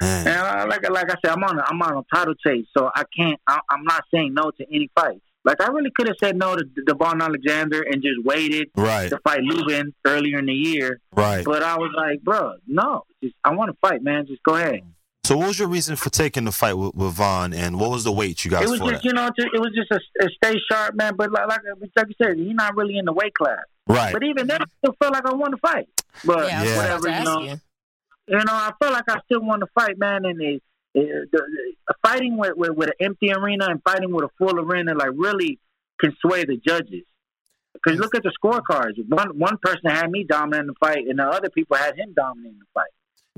[0.00, 0.26] Man.
[0.28, 2.90] and I, like like I said, I'm on a, I'm on a title chase, so
[2.94, 3.40] I can't.
[3.48, 5.22] I, I'm not saying no to any fights.
[5.44, 9.08] Like I really could have said no to Devon Alexander and just waited Right.
[9.08, 11.00] to fight Lubin earlier in the year.
[11.14, 11.44] Right.
[11.44, 14.26] But I was like, bro, no, just I want to fight, man.
[14.26, 14.80] Just go ahead.
[15.24, 18.02] So what was your reason for taking the fight with, with Vaughn, and what was
[18.02, 19.04] the weight you guys it was fought just, at?
[19.04, 21.16] you know, it was just a, a stay sharp, man.
[21.16, 21.60] But like, like
[21.96, 23.58] like you said, he's not really in the weight class.
[23.86, 24.12] Right.
[24.12, 25.88] But even then, I still felt like I want to fight.
[26.24, 27.40] But Yeah, I was about whatever, you know.
[27.42, 27.60] you.
[28.28, 30.24] You know, I felt like I still want to fight, man.
[30.24, 30.62] And it,
[30.94, 31.38] it, the,
[31.86, 35.10] the, fighting with, with with an empty arena and fighting with a full arena, like
[35.14, 35.58] really
[36.00, 37.04] can sway the judges.
[37.74, 38.94] Because look at the scorecards.
[39.08, 42.58] One one person had me dominating the fight, and the other people had him dominating
[42.58, 42.90] the fight.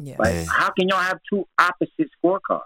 [0.02, 0.16] Yeah.
[0.18, 2.62] Like, how can y'all have two opposite scorecards?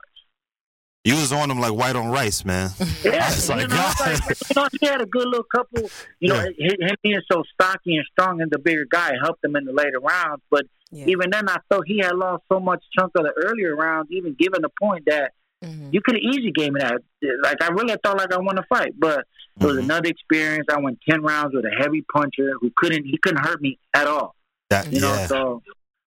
[1.05, 2.71] You was on him like white on rice, man.
[3.05, 5.91] Yeah, It's you like, know, it's like, you know, he had a good little couple.
[6.19, 9.57] You know, him him being so stocky and strong and the bigger guy helped him
[9.57, 10.43] in the later rounds.
[10.51, 14.09] But even then, I thought he had lost so much chunk of the earlier rounds,
[14.11, 15.89] even given the point that mm-hmm.
[15.93, 17.01] you could have easily gave me that.
[17.43, 19.21] Like I really thought like I want to fight, but
[19.61, 19.85] it was mm-hmm.
[19.85, 20.67] another experience.
[20.71, 24.07] I went ten rounds with a heavy puncher who couldn't he couldn't hurt me at
[24.07, 24.35] all.
[24.71, 25.27] That, You know, yeah.
[25.27, 25.63] so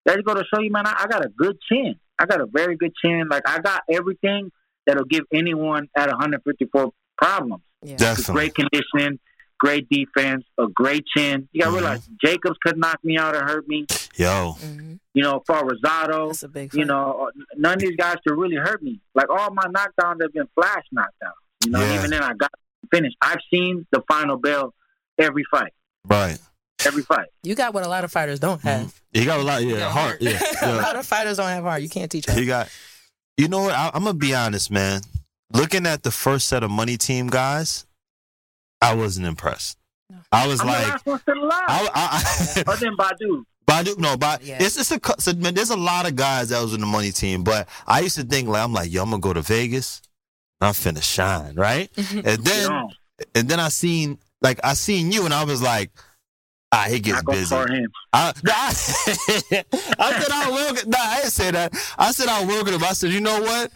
[0.06, 0.88] that's go to show you, man.
[0.88, 1.96] I, I got a good chin.
[2.20, 3.28] I got a very good chin.
[3.30, 4.52] Like I got everything
[4.86, 7.64] that'll give anyone at 154 problems.
[7.84, 7.98] Yeah.
[7.98, 8.34] Definitely.
[8.34, 9.20] Great conditioning,
[9.60, 11.48] great defense, a great chin.
[11.52, 11.80] You got to Mm-hmm.
[11.86, 13.86] realize Jacobs could knock me out or hurt me.
[14.16, 14.56] Yo.
[15.14, 19.00] You know, for Rosado, you know, none of these guys could really hurt me.
[19.16, 21.32] Like all my knockdowns have been flash knockdowns.
[21.66, 21.96] You know, Yeah.
[21.96, 22.52] even then I got
[22.94, 23.18] finished.
[23.22, 24.74] I've seen the final bell
[25.18, 25.74] every fight,
[26.06, 26.38] Right.
[26.86, 27.28] every fight.
[27.44, 28.94] You got what a lot of fighters don't have.
[29.12, 30.40] You got a lot, yeah, heart, yeah.
[30.62, 31.82] a lot of fighters don't have heart.
[31.82, 32.38] You can't teach that.
[32.38, 32.70] He got.
[33.38, 33.74] You know what?
[33.74, 35.02] I, I'm gonna be honest, man.
[35.52, 37.87] looking at the first set of money team guys,
[38.82, 39.78] I wasn't impressed.
[40.32, 41.66] I was I'm like, the last one still alive.
[41.68, 43.44] I, I, Other than Badou.
[43.68, 46.62] Badou, no, but it's it's a cou- so, man, there's a lot of guys that
[46.62, 49.10] was in the money team, but I used to think like I'm like, yo, I'm
[49.10, 50.02] gonna go to Vegas,
[50.62, 51.90] I'm finna shine, right?
[51.98, 52.88] and then
[53.36, 55.92] and then I seen like I seen you, and I was like,
[56.72, 57.46] ah, he gets busy.
[57.46, 57.92] start him.
[58.14, 59.66] I, nah, I,
[60.00, 60.74] I said I will.
[60.88, 61.74] Nah, I didn't say that.
[61.98, 62.84] I said I will work with him.
[62.86, 63.70] I said, you know what?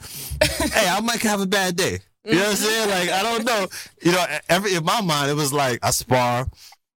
[0.71, 1.99] hey, I might have a bad day.
[2.23, 2.89] You know what I'm saying?
[2.89, 3.67] Like I don't know.
[4.03, 6.47] You know, every in my mind it was like I spar.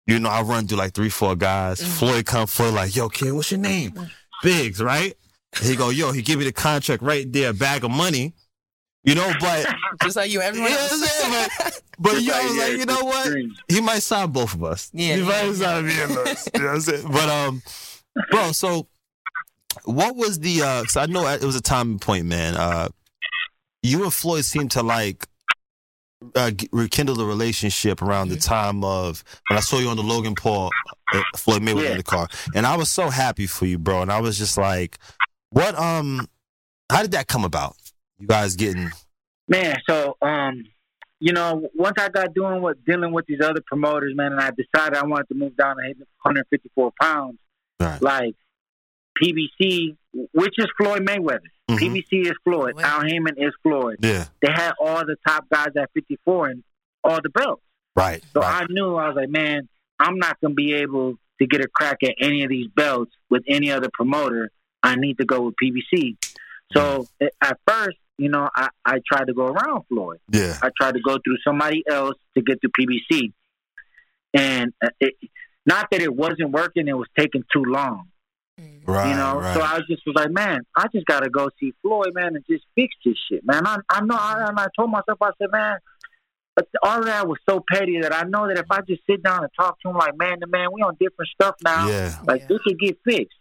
[0.08, 1.82] You know, I run through like three, four guys.
[2.00, 3.94] Floyd come Floyd like, yo, kid, what's your name?
[4.42, 5.14] Biggs, right?
[5.58, 8.34] And he go, yo, he give me the contract right there, a bag of money.
[9.04, 9.68] You know, but
[10.04, 11.22] Just like you, everyone Yeah, else.
[11.22, 13.34] yeah, but, but yo, I was like, you know what?
[13.68, 14.90] He might sign both of us.
[14.94, 16.50] Yeah, he might yeah, sign me and us.
[16.54, 17.08] You know what I'm saying?
[17.12, 17.62] But um,
[18.32, 18.88] bro, so
[19.86, 20.62] what was the?
[20.62, 22.56] uh 'cause I know it was a time point, man.
[22.56, 22.90] Uh,
[23.84, 25.28] you and Floyd seemed to like
[26.36, 30.36] uh, rekindle the relationship around the time of when I saw you on the Logan
[30.36, 30.70] Paul
[31.14, 34.02] uh, Floyd Mayweather in the car, and I was so happy for you, bro.
[34.02, 34.98] And I was just like,
[35.50, 35.78] what?
[35.78, 36.28] Um,
[36.90, 37.76] how did that come about?
[38.20, 38.92] You guys getting
[39.48, 40.64] Man, so um,
[41.20, 44.52] you know, once I got doing what dealing with these other promoters, man, and I
[44.52, 45.84] decided I wanted to move down to
[46.24, 47.38] 154 pounds,
[48.02, 48.36] like
[49.22, 49.98] PBC,
[50.34, 51.40] which is Floyd Mayweather.
[51.70, 52.80] PBC is Floyd.
[52.82, 53.98] Al Haymon is Floyd.
[54.02, 54.26] Yeah.
[54.42, 56.64] They had all the top guys at 54 and
[57.04, 57.62] all the belts.
[57.96, 58.22] right?
[58.34, 59.70] So I knew I was like, man,
[60.00, 63.44] I'm not gonna be able to get a crack at any of these belts with
[63.48, 64.52] any other promoter.
[64.84, 66.18] I need to go with PBC.
[66.74, 67.28] So Mm-hmm.
[67.42, 70.20] at first, you know, I, I tried to go around Floyd.
[70.32, 70.58] Yeah.
[70.62, 73.32] I tried to go through somebody else to get to PBC,
[74.34, 75.14] and uh, it,
[75.66, 78.08] not that it wasn't working; it was taking too long.
[78.86, 79.10] Right.
[79.10, 79.54] You know, right.
[79.56, 82.44] so I just was like, man, I just got to go see Floyd, man, and
[82.50, 83.66] just fix this shit, man.
[83.66, 85.78] I, I know, I, and I told myself, I said, man,
[86.56, 89.24] but all of that was so petty that I know that if I just sit
[89.24, 91.88] down and talk to him like man to man, we on different stuff now.
[91.88, 92.16] Yeah.
[92.28, 93.38] Like this could get fixed.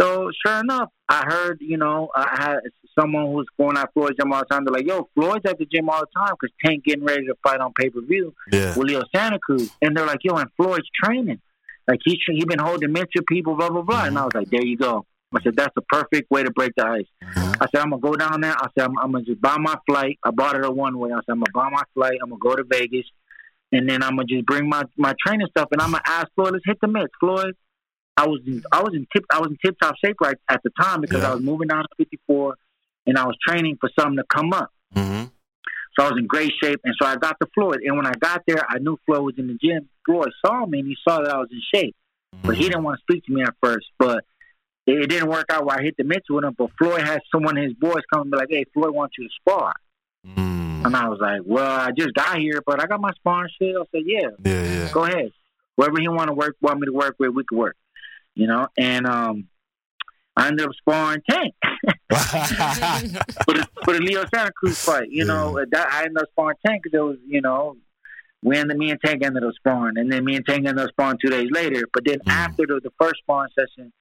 [0.00, 2.58] So sure enough, I heard, you know, I had
[2.98, 4.64] someone who was going at Floyd's gym all the time.
[4.64, 7.34] They're like, yo, Floyd's at the gym all the time because Tank getting ready to
[7.42, 8.68] fight on pay per view Yeah.
[8.78, 11.40] with Leo Santa Cruz, and they're like, yo, and Floyd's training.
[11.88, 14.04] Like he he been holding mentor people, blah blah blah.
[14.04, 15.06] And I was like, there you go.
[15.34, 17.06] I said that's the perfect way to break the ice.
[17.22, 18.52] I said I'm gonna go down there.
[18.52, 20.18] I said I'm, I'm gonna just buy my flight.
[20.22, 21.10] I bought it a one way.
[21.12, 22.18] I said I'm gonna buy my flight.
[22.22, 23.06] I'm gonna go to Vegas,
[23.72, 26.52] and then I'm gonna just bring my my training stuff, and I'm gonna ask Floyd,
[26.52, 27.54] let's hit the mitts, Floyd.
[28.16, 30.62] I was in, I was in tip I was in tip top shape right at
[30.62, 32.54] the time because I was moving down to 54,
[33.06, 34.70] and I was training for something to come up.
[34.94, 35.26] Mm-hmm.
[35.98, 37.80] So I was in great shape, and so I got to Floyd.
[37.84, 39.88] And when I got there, I knew Floyd was in the gym.
[40.06, 41.96] Floyd saw me, and he saw that I was in shape,
[42.42, 43.86] but he didn't want to speak to me at first.
[43.98, 44.24] But
[44.86, 46.54] it, it didn't work out where I hit the mitts with him.
[46.56, 49.30] But Floyd had someone his boys come and be like, "Hey, Floyd wants you to
[49.40, 49.74] spar."
[50.84, 53.74] And I was like, "Well, I just got here, but I got my sparring shit."
[53.74, 54.92] I said, "Yeah, Yeah, yeah.
[54.92, 55.32] go ahead.
[55.76, 57.76] Whoever he want to work, want me to work with, we could work."
[58.36, 59.48] You know, and um,
[60.36, 61.54] I ended up sparring Tank
[62.08, 65.10] for the for the Leo Santa Cruz fight.
[65.10, 67.76] You know, that I ended up sparring Tank because it was, you know,
[68.42, 70.90] we ended me and Tank ended up sparring, and then me and Tank ended up
[70.90, 71.86] sparring two days later.
[71.92, 72.30] But then mm.
[72.30, 73.92] after the, the first sparring session,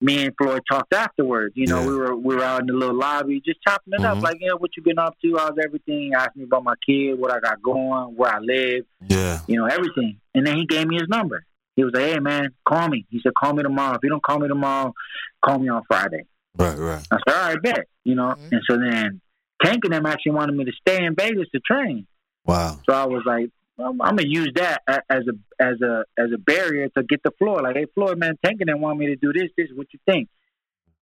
[0.00, 1.54] me and Floyd talked afterwards.
[1.56, 4.16] You know, we were we were out in the little lobby just chopping it up,
[4.16, 4.24] mm-hmm.
[4.24, 5.36] like, yeah, what you been up to?
[5.38, 6.02] How's everything?
[6.02, 9.40] He asked me about my kid, what I got going, where I live, Yeah.
[9.46, 10.20] you know, everything.
[10.34, 11.44] And then he gave me his number.
[11.76, 13.06] He was like, hey man, call me.
[13.10, 13.96] He said, call me tomorrow.
[13.96, 14.94] If you don't call me tomorrow,
[15.42, 16.24] call me on Friday.
[16.58, 17.06] Right, right.
[17.10, 17.86] I said, all right, bet.
[18.04, 18.48] You know, mm-hmm.
[18.52, 19.20] and so then
[19.62, 22.06] Tank and them actually wanted me to stay in Vegas to train.
[22.44, 22.78] Wow.
[22.88, 26.38] So I was like, well, I'm gonna use that as a as a as a
[26.38, 27.62] barrier to get the floor.
[27.62, 29.50] Like, hey, Floyd, man, Tank and them want me to do this.
[29.56, 30.28] This, what you think?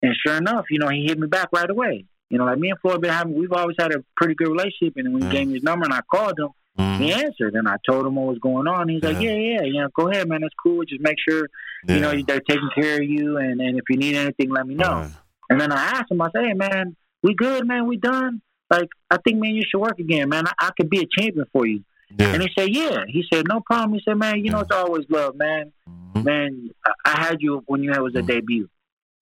[0.02, 2.06] And sure enough, you know, he hit me back right away.
[2.28, 4.94] You know, like me and Floyd been having, we've always had a pretty good relationship.
[4.96, 7.02] And when he gave me his number and I called him, mm-hmm.
[7.02, 8.88] he answered, and I told him what was going on.
[8.88, 10.82] He's like, yeah, yeah, you know, go ahead, man, that's cool.
[10.84, 11.46] Just make sure,
[11.86, 14.74] you know, they're taking care of you, and and if you need anything, let me
[14.74, 15.10] know.
[15.52, 18.40] And then I asked him, I said, hey, man, we good, man, we done.
[18.70, 20.46] Like, I think, man, you should work again, man.
[20.46, 21.84] I, I could be a champion for you.
[22.18, 23.04] And he said, yeah.
[23.08, 23.94] He said, no problem.
[23.94, 25.72] He said, man, you know, it's always love, man.
[25.88, 26.22] Mm-hmm.
[26.24, 28.26] Man, I, I had you when you had was a mm-hmm.
[28.26, 28.68] debut.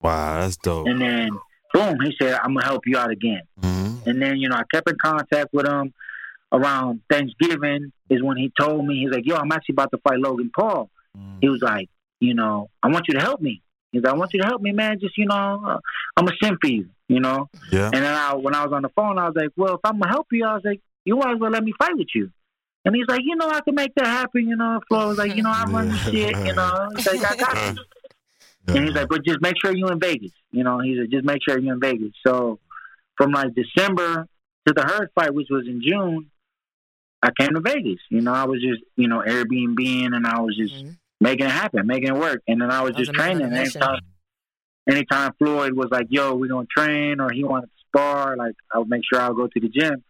[0.01, 0.87] Wow, that's dope.
[0.87, 1.29] And then,
[1.73, 3.43] boom, he said, I'm going to help you out again.
[3.61, 4.09] Mm-hmm.
[4.09, 5.93] And then, you know, I kept in contact with him
[6.51, 10.19] around Thanksgiving is when he told me, he's like, yo, I'm actually about to fight
[10.19, 10.89] Logan Paul.
[11.17, 11.37] Mm.
[11.39, 11.89] He was like,
[12.19, 13.61] you know, I want you to help me.
[13.91, 14.99] He's like, I want you to help me, man.
[14.99, 15.79] Just, you know, uh,
[16.15, 17.49] I'm a to send for you, you know?
[17.71, 17.85] Yeah.
[17.85, 19.93] And then I, when I was on the phone, I was like, well, if I'm
[19.99, 22.07] going to help you, I was like, you might as well let me fight with
[22.15, 22.31] you.
[22.85, 24.79] And he's like, you know, I can make that happen, you know.
[24.87, 26.89] Flo was like, you know, I run the shit, you know.
[26.95, 27.83] He's like, I got you.
[28.67, 30.31] And he's like, but just make sure you're in Vegas.
[30.51, 32.11] You know, he said, just make sure you're in Vegas.
[32.25, 32.59] So
[33.17, 34.27] from like December
[34.67, 36.29] to the Hurd fight, which was in June,
[37.23, 37.99] I came to Vegas.
[38.09, 40.91] You know, I was just you know Airbnb and I was just Mm-hmm.
[41.21, 43.31] Making it happen, making it work, and then I was That was just a man
[43.31, 43.57] on training.
[43.57, 43.81] a mission.
[43.83, 43.99] Anytime,
[44.89, 48.79] anytime Floyd was like, "Yo, we're gonna train," or he wanted to spar, like I
[48.79, 50.03] would make sure I would go to the gym.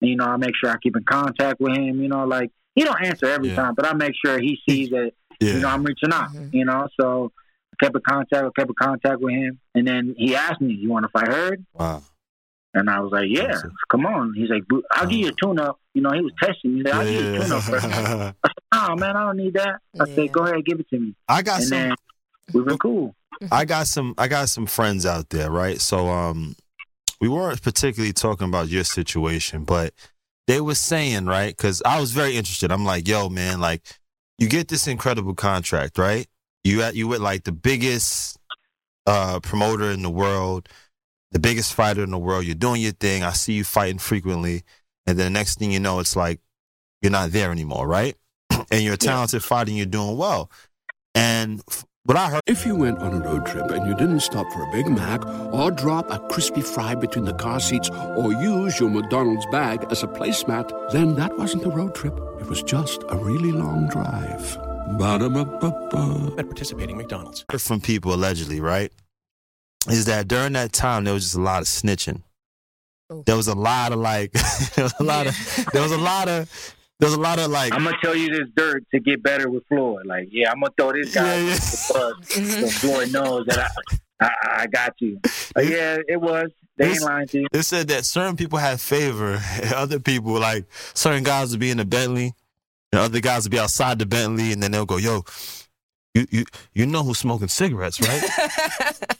[0.00, 2.00] And, you know, I make sure I keep in contact with him.
[2.02, 3.56] You know, like he don't answer every Yeah.
[3.56, 5.54] time, but I make sure he sees that Yeah.
[5.54, 6.30] you know I'm reaching out.
[6.32, 6.56] Mm-hmm.
[6.56, 7.32] You know, so
[7.72, 8.34] I kept in contact.
[8.44, 11.28] I kept in contact with him, and then he asked me, "You want to fight
[11.28, 12.02] Hurd?" Wow.
[12.74, 13.54] And I was like, "Yeah,
[13.90, 16.32] come on." He's like, "Boo, "I'll give you a tune up." You know, he was
[16.42, 16.78] testing me.
[16.80, 18.36] He's like, "I'll give you a tune up."
[18.86, 20.88] first." I said, "Oh man, I don't need that." I said, "Go ahead, give it
[20.90, 21.78] to me." I got and some.
[21.78, 21.94] then
[22.52, 23.14] we've been cool.
[23.50, 25.80] I got some I got some friends out there, right?
[25.80, 26.56] So um
[27.20, 29.92] we weren't particularly talking about your situation, but
[30.46, 31.56] they were saying, right?
[31.56, 32.72] Cuz I was very interested.
[32.72, 33.82] I'm like, "Yo, man, like
[34.38, 36.26] you get this incredible contract, right?
[36.64, 38.38] You at you with like the biggest
[39.06, 40.68] uh promoter in the world,
[41.32, 42.44] the biggest fighter in the world.
[42.44, 43.22] You're doing your thing.
[43.22, 44.62] I see you fighting frequently,
[45.06, 46.40] and then the next thing you know, it's like
[47.02, 48.16] you're not there anymore, right?
[48.70, 50.50] And you're a talented fighter and you're doing well.
[51.14, 54.20] And f- what I heard If you went on a road trip and you didn't
[54.20, 58.32] stop for a Big Mac or drop a crispy fry between the car seats or
[58.32, 62.14] use your McDonald's bag as a placemat, then that wasn't a road trip.
[62.40, 64.56] It was just a really long drive.
[64.98, 66.34] Ba-da-ba-ba-ba.
[66.38, 67.44] At participating McDonald's.
[67.58, 68.92] from people allegedly, right?
[69.88, 72.22] Is that during that time there was just a lot of snitching.
[73.10, 73.22] Oh.
[73.26, 74.30] There was a lot of like,
[74.74, 77.50] there was a lot of, there was a lot of, there was a lot of
[77.50, 77.72] like.
[77.74, 80.06] I'm gonna tell you this dirt to get better with Floyd.
[80.06, 81.44] Like, yeah, I'm gonna throw this guy Yeah, yeah.
[81.44, 82.66] the bus so mm-hmm.
[82.66, 83.70] Floyd knows that
[84.20, 84.30] I, I,
[84.62, 85.20] I got you.
[85.54, 86.50] But yeah, it was.
[86.78, 87.46] They ain't lying to you.
[87.52, 91.70] They said that certain people have favor, and other people like certain guys would be
[91.70, 92.34] in the Bentley,
[92.92, 95.24] and other guys would be outside the Bentley, and then they'll go, "Yo,
[96.14, 98.98] you you you know who's smoking cigarettes, right?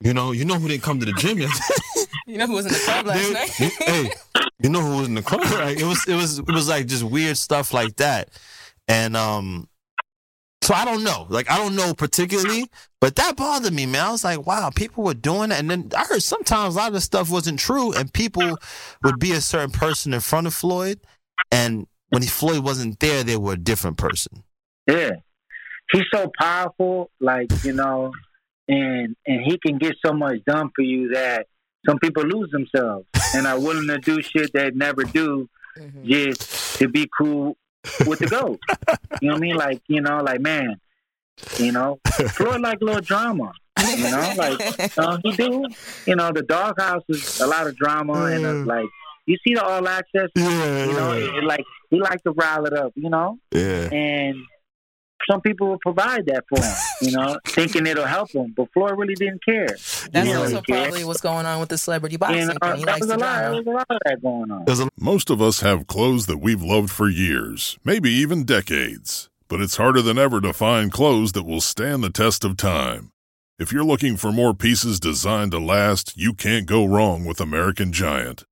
[0.00, 1.50] you know you know who didn't come to the gym yet."
[2.26, 3.50] You know who was in the club last Dude, night?
[3.50, 4.10] hey,
[4.62, 5.42] you know who was in the club?
[5.42, 5.78] Right?
[5.78, 8.28] It was it was it was like just weird stuff like that,
[8.86, 9.68] and um,
[10.62, 11.26] so I don't know.
[11.28, 12.66] Like I don't know particularly,
[13.00, 14.06] but that bothered me, man.
[14.06, 16.88] I was like, wow, people were doing that, and then I heard sometimes a lot
[16.88, 18.58] of the stuff wasn't true, and people
[19.02, 21.00] would be a certain person in front of Floyd,
[21.50, 24.44] and when Floyd wasn't there, they were a different person.
[24.86, 25.10] Yeah,
[25.92, 27.10] he's so powerful.
[27.20, 28.12] Like you know,
[28.68, 31.46] and and he can get so much done for you that
[31.86, 35.48] some people lose themselves and are willing to do shit they never do
[36.04, 37.56] just to be cool
[38.06, 38.60] with the goat.
[39.20, 39.56] you know what I mean?
[39.56, 40.80] Like you know, like man,
[41.58, 41.98] you know,
[42.30, 43.52] Floyd like a little drama.
[43.96, 45.66] You know, like uh, he do.
[46.06, 48.86] You know, the doghouse is a lot of drama and uh, like
[49.26, 50.28] you see the all access.
[50.36, 52.92] Yeah, you know, it, it, like he like to rile it up.
[52.94, 53.88] You know, Yeah.
[53.92, 54.36] and
[55.30, 56.74] some people will provide that for him.
[57.00, 59.66] You know, thinking it'll help him, but Floyd really didn't care.
[59.66, 60.82] That's He didn't also really care.
[60.84, 62.76] probably what's going on with the celebrity boxing You know, thing.
[62.78, 63.32] He likes was a to lot.
[63.32, 63.56] There drama.
[63.58, 64.88] was a lot of that going on.
[64.98, 69.28] Most of us have clothes that we've loved for years, maybe even decades.
[69.48, 73.10] But it's harder than ever to find clothes that will stand the test of time.
[73.58, 77.92] If you're looking for more pieces designed to last, you can't go wrong with American
[77.92, 78.44] Giant.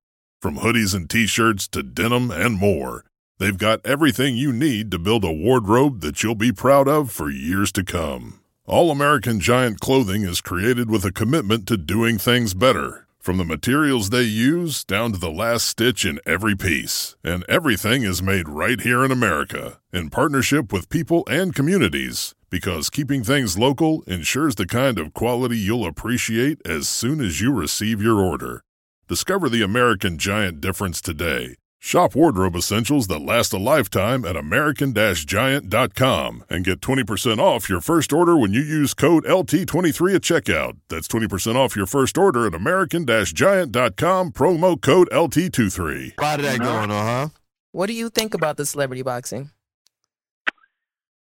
[0.43, 3.05] From hoodies and t shirts to denim and more,
[3.41, 7.29] they've got everything you need to build a wardrobe that you'll be proud of for
[7.29, 8.39] years to come.
[8.67, 13.09] All American Giant clothing is created with a commitment to doing things better.
[13.19, 17.17] From the materials they use down to the last stitch in every piece.
[17.25, 22.91] And everything is made right here in America, in partnership with people and communities, because
[22.91, 28.01] keeping things local ensures the kind of quality you'll appreciate as soon as you receive
[28.01, 28.63] your order.
[29.09, 31.57] Discover the American Giant difference today.
[31.83, 38.13] Shop wardrobe essentials that last a lifetime at American-Giant.com and get 20% off your first
[38.13, 40.77] order when you use code LT23 at checkout.
[40.91, 46.19] That's 20% off your first order at American-Giant.com, promo code LT23.
[46.19, 47.29] A lot of that going on, huh?
[47.73, 49.49] What do you think about the celebrity boxing?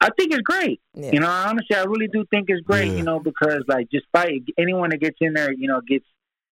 [0.01, 0.81] I think it's great.
[0.95, 2.91] You know, honestly, I really do think it's great.
[2.91, 6.05] You know, because like just fight anyone that gets in there, you know, gets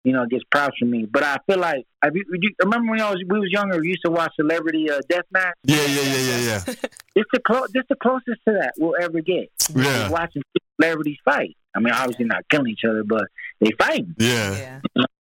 [0.04, 1.06] you know gets props from me.
[1.10, 3.88] But I feel like I you, you remember when I was we was younger, we
[3.88, 5.54] used to watch celebrity uh, death match.
[5.64, 6.74] Yeah, yeah, yeah, yeah, yeah.
[7.16, 9.50] It's the clo- this the closest to that we'll ever get.
[9.74, 10.10] Yeah.
[10.10, 10.42] watching
[10.80, 11.56] celebrities fight.
[11.74, 13.24] I mean, obviously not killing each other, but
[13.60, 14.14] they fighting.
[14.18, 14.80] Yeah.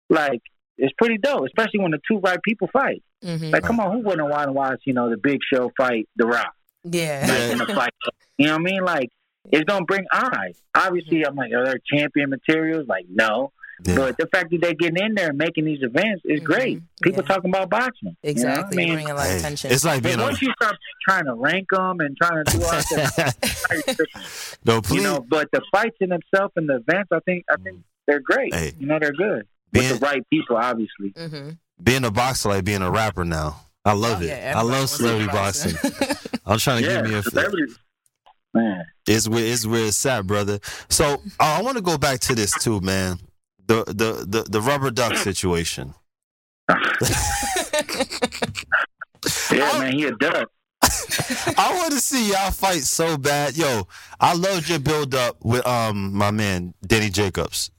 [0.10, 0.42] Like
[0.78, 3.04] it's pretty dope, especially when the two right people fight.
[3.24, 3.52] Mm-hmm.
[3.52, 6.26] Like, come on, who wouldn't want to watch you know the Big Show fight The
[6.26, 6.54] Rock?
[6.84, 7.26] Yeah.
[7.30, 7.94] like in the fight.
[8.38, 8.84] You know what I mean?
[8.84, 9.10] Like
[9.52, 10.62] it's gonna bring eyes.
[10.76, 12.88] Obviously, I'm like, are there champion materials?
[12.88, 13.52] Like, no.
[13.84, 16.82] But the fact that they're getting in there and making these events is great.
[17.02, 17.94] People talking about boxing.
[18.04, 18.78] You know I Exactly.
[18.78, 18.94] mean?
[18.94, 19.72] Bringing a lot of attention.
[19.72, 20.76] it's like But being a- once you start
[21.08, 23.36] trying to rank them and trying to do all that,
[24.66, 24.98] No, please.
[24.98, 25.26] you know.
[25.28, 28.54] But the fights in themselves and the events, I think, I think they're great.
[28.80, 31.12] You know, they're good with the right people, obviously.
[31.14, 31.50] Mm-hmm.
[31.84, 33.62] being a boxer like being a rapper now.
[33.84, 34.28] I love Oh, it.
[34.28, 35.74] yeah, I love wants celebrity a boxing.
[36.46, 37.24] I'm trying to Yeah, give me a.
[37.24, 37.74] celebrity-
[38.54, 38.84] Man.
[39.08, 40.60] It's where it's where it's at, brother.
[40.90, 43.18] So uh, I want to go back to this too, man.
[43.68, 45.94] The the the, the rubber duck situation.
[49.52, 50.50] Yeah, man, he a duck.
[50.84, 53.88] I want to see y'all fight so bad, yo.
[54.20, 57.70] I loved your build up with um my man Danny Jacobs.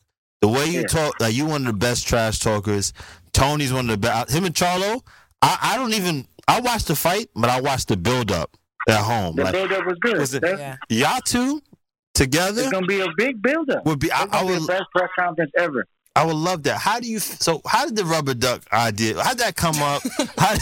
[0.40, 0.86] The way you Yeah.
[0.86, 2.92] talk, like you one of the best trash talkers.
[3.32, 4.30] Tony's one of the best.
[4.30, 5.02] Him and Charlo,
[5.40, 6.26] I, I don't even.
[6.46, 8.56] I watched the fight, but I watched the build up
[8.88, 9.36] at home.
[9.36, 10.18] The Like, build-up was good.
[10.18, 11.60] was it- That's- y'all two
[12.14, 13.84] together It's gonna be a big build-up.
[13.86, 14.10] would be.
[14.12, 14.62] I, It's I gonna be would.
[14.62, 15.86] the best press conference ever.
[16.14, 16.78] I would love that.
[16.78, 17.18] How do you?
[17.18, 19.22] So how did the rubber duck idea?
[19.22, 20.02] How did that come up?
[20.38, 20.54] How,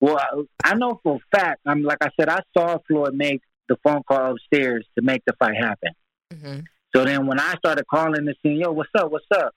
[0.00, 1.60] Well, I, I know for a fact.
[1.66, 5.32] I'm like I said, I saw Floyd make the phone call upstairs to make the
[5.38, 5.90] fight happen.
[6.32, 6.64] Mhm.
[6.94, 9.10] So then when I started calling the scene, yo, what's up?
[9.10, 9.54] What's up?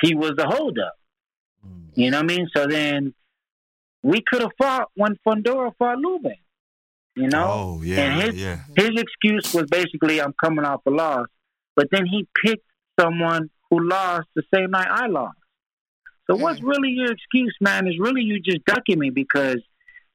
[0.00, 0.94] He was the holdup.
[1.94, 2.48] You know what I mean?
[2.54, 3.14] So then
[4.02, 6.34] we could have fought when Fundora fought Lubin.
[7.16, 7.44] You know?
[7.44, 8.58] Oh yeah, and his yeah.
[8.76, 11.26] his excuse was basically I'm coming off a loss.
[11.76, 12.66] But then he picked
[12.98, 15.36] someone who lost the same night I lost.
[16.30, 17.86] So what's really your excuse, man?
[17.86, 19.58] Is really you just ducking me because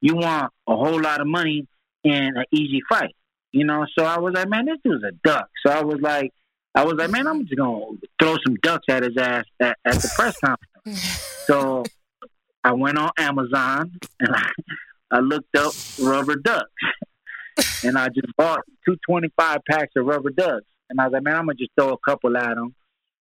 [0.00, 1.66] you want a whole lot of money
[2.04, 3.14] and an easy fight.
[3.52, 5.48] You know, so I was like, man, this dude's a duck.
[5.64, 6.32] So I was like
[6.74, 7.84] I was like, man, I'm just gonna
[8.20, 11.02] throw some ducks at his ass at, at the press conference.
[11.46, 11.84] so
[12.62, 14.50] I went on Amazon and I,
[15.10, 16.70] I looked up rubber ducks.
[17.84, 20.66] and I just bought two twenty five packs of rubber ducks.
[20.88, 22.74] And I was like, man, I'm gonna just throw a couple at them.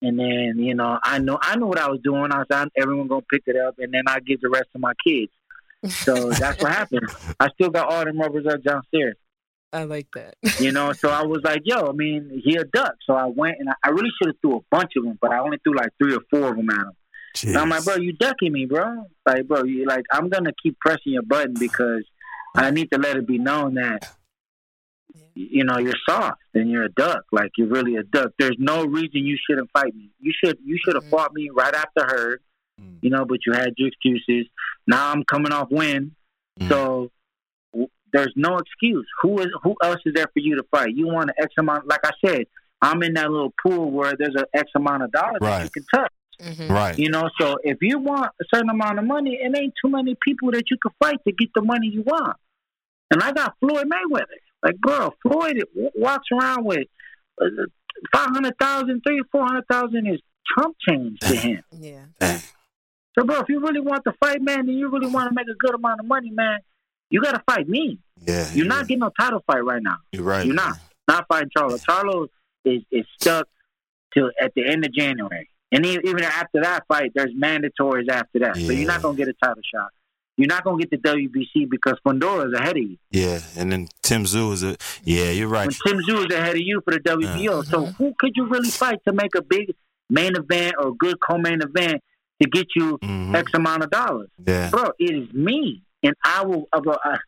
[0.02, 2.32] And then, you know, I know I knew what I was doing.
[2.32, 4.78] I was like, everyone gonna pick it up, and then I give the rest to
[4.78, 5.32] my kids.
[5.86, 7.08] So that's what happened.
[7.38, 9.16] I still got all them rubbers up downstairs.
[9.72, 10.34] I like that.
[10.58, 12.94] You know, so I was like, yo, I mean, he a duck.
[13.06, 15.32] So I went and I, I really should have threw a bunch of them, but
[15.32, 16.92] I only threw like three or four of them at him.
[17.44, 19.06] And I'm like, bro, you ducking me, bro.
[19.26, 22.04] Like, bro, you like, I'm gonna keep pressing your button because
[22.54, 24.08] I need to let it be known that
[25.34, 27.24] you know you're soft and you're a duck.
[27.32, 28.32] Like you're really a duck.
[28.38, 30.10] There's no reason you shouldn't fight me.
[30.18, 31.10] You should you should have mm.
[31.10, 32.42] fought me right after Hurd.
[32.80, 32.98] Mm.
[33.02, 34.46] You know, but you had your excuses.
[34.86, 36.14] Now I'm coming off win,
[36.58, 36.68] mm.
[36.68, 37.10] so
[37.72, 39.06] w- there's no excuse.
[39.22, 40.94] Who is who else is there for you to fight?
[40.94, 41.86] You want an X amount?
[41.86, 42.44] Like I said,
[42.82, 45.84] I'm in that little pool where there's an X amount of dollars that you can
[45.94, 46.12] touch.
[46.68, 46.98] Right.
[46.98, 50.16] You know, so if you want a certain amount of money, it ain't too many
[50.22, 52.36] people that you can fight to get the money you want.
[53.10, 54.24] And I got Floyd Mayweather.
[54.62, 56.86] Like, bro, Floyd walks around with
[57.40, 57.46] uh,
[58.14, 60.20] five hundred thousand, three, four hundred thousand is
[60.56, 61.62] chump change to him.
[61.72, 62.04] Yeah.
[63.18, 65.48] So, bro, if you really want to fight, man, then you really want to make
[65.48, 66.60] a good amount of money, man.
[67.10, 67.98] You got to fight me.
[68.24, 69.96] Yeah, You're not getting no title fight right now.
[70.12, 70.46] You're right.
[70.46, 70.78] You're not.
[71.08, 71.84] Not fighting Charlo.
[71.84, 72.28] Charlo
[72.64, 73.48] is, is stuck
[74.14, 75.49] till at the end of January.
[75.72, 78.56] And even after that fight, there's mandatories after that.
[78.56, 79.90] So you're not going to get a title shot.
[80.36, 82.96] You're not going to get the WBC because Fundora is ahead of you.
[83.10, 85.30] Yeah, and then Tim Tszyu is a yeah.
[85.30, 85.66] You're right.
[85.68, 87.64] When Tim Tszyu is ahead of you for the WBO.
[87.66, 87.92] So Mm-hmm.
[88.02, 89.74] who could you really fight to make a big
[90.08, 92.02] main event or good co-main event
[92.42, 93.34] to get you Mm-hmm.
[93.36, 94.28] X amount of dollars?
[94.46, 94.70] Yeah.
[94.70, 95.82] Bro, it is me.
[96.02, 97.18] And I will, I, will- I,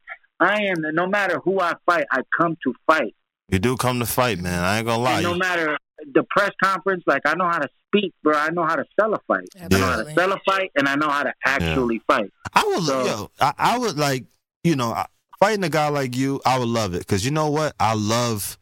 [0.40, 3.14] I am, no matter who I fight, I come to fight.
[3.51, 4.64] You do come to fight, man.
[4.64, 5.14] I ain't gonna lie.
[5.16, 5.76] And no matter
[6.14, 8.36] the press conference, like I know how to speak, bro.
[8.36, 9.48] I know how to sell a fight.
[9.61, 12.30] I know how to sell a fight, and I know how to actually fight.
[12.55, 14.24] I would, yo, I, I would like,
[14.64, 14.96] you know,
[15.40, 16.40] fighting a guy like you.
[16.44, 17.74] I would love it because you know what?
[17.80, 18.59] I love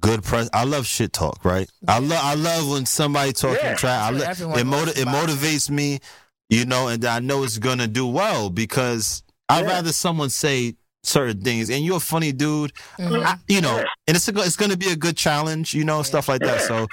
[0.00, 0.48] good press.
[0.52, 1.68] I love shit talk, right?
[1.86, 4.12] I love, I love when somebody talking Yeah, trash.
[4.12, 6.00] I that's what lo- it, motiv- it motivates me,
[6.48, 11.40] you know, and I know it's gonna do well because I'd rather someone say certain
[11.42, 11.70] things.
[11.70, 13.24] And you're a funny dude, Mhm.
[13.24, 16.28] I- you know, and it's a, it's gonna be a good challenge, you know, stuff
[16.28, 16.60] like that.
[16.62, 16.86] So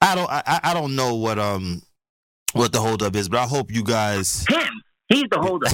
[0.00, 1.82] I don't, I, I- I don't know what um
[2.52, 4.44] what the holdup is, but I hope you guys.
[4.48, 5.72] Him, he's the holdup.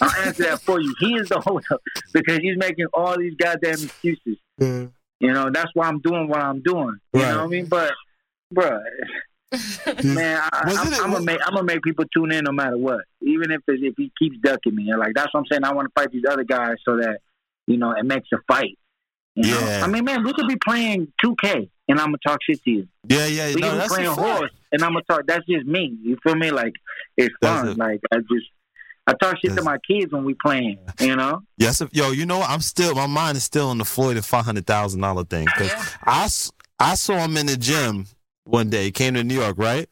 [0.00, 0.94] I'll answer that for you.
[1.00, 1.80] He is the holdup
[2.12, 4.36] because he's making all these goddamn excuses.
[4.58, 6.98] You know, that's why I'm doing what I'm doing.
[7.14, 7.66] You know what I mean?
[7.66, 7.92] But,
[8.54, 8.82] bruh,
[10.04, 13.04] man, I, I'm, I'm gonna make I'm gonna make people tune in no matter what,
[13.20, 14.92] even if if he keeps ducking me.
[14.96, 15.64] Like that's what I'm saying.
[15.64, 17.18] I want to fight these other guys so that
[17.66, 18.78] you know it makes a fight.
[19.34, 19.60] You know?
[19.60, 19.84] Yeah.
[19.84, 22.88] I mean, man, we could be playing 2K and I'm gonna talk shit to you.
[23.08, 25.22] Yeah, yeah, we no, could be playing horse and I'm gonna talk.
[25.26, 25.96] That's just me.
[26.02, 26.50] You feel me?
[26.50, 26.74] Like
[27.16, 27.76] it's fun.
[27.76, 28.46] Like I just
[29.06, 30.78] I talk shit to my kids when we playing.
[31.00, 31.42] You know?
[31.58, 32.40] Yes, if- yo, you know?
[32.42, 35.46] I'm still my mind is still on the Floyd and five hundred thousand dollar thing
[35.46, 35.72] because
[36.04, 36.28] I
[36.78, 38.06] I saw him in the gym
[38.44, 38.84] one day.
[38.84, 39.88] He came to New York, right?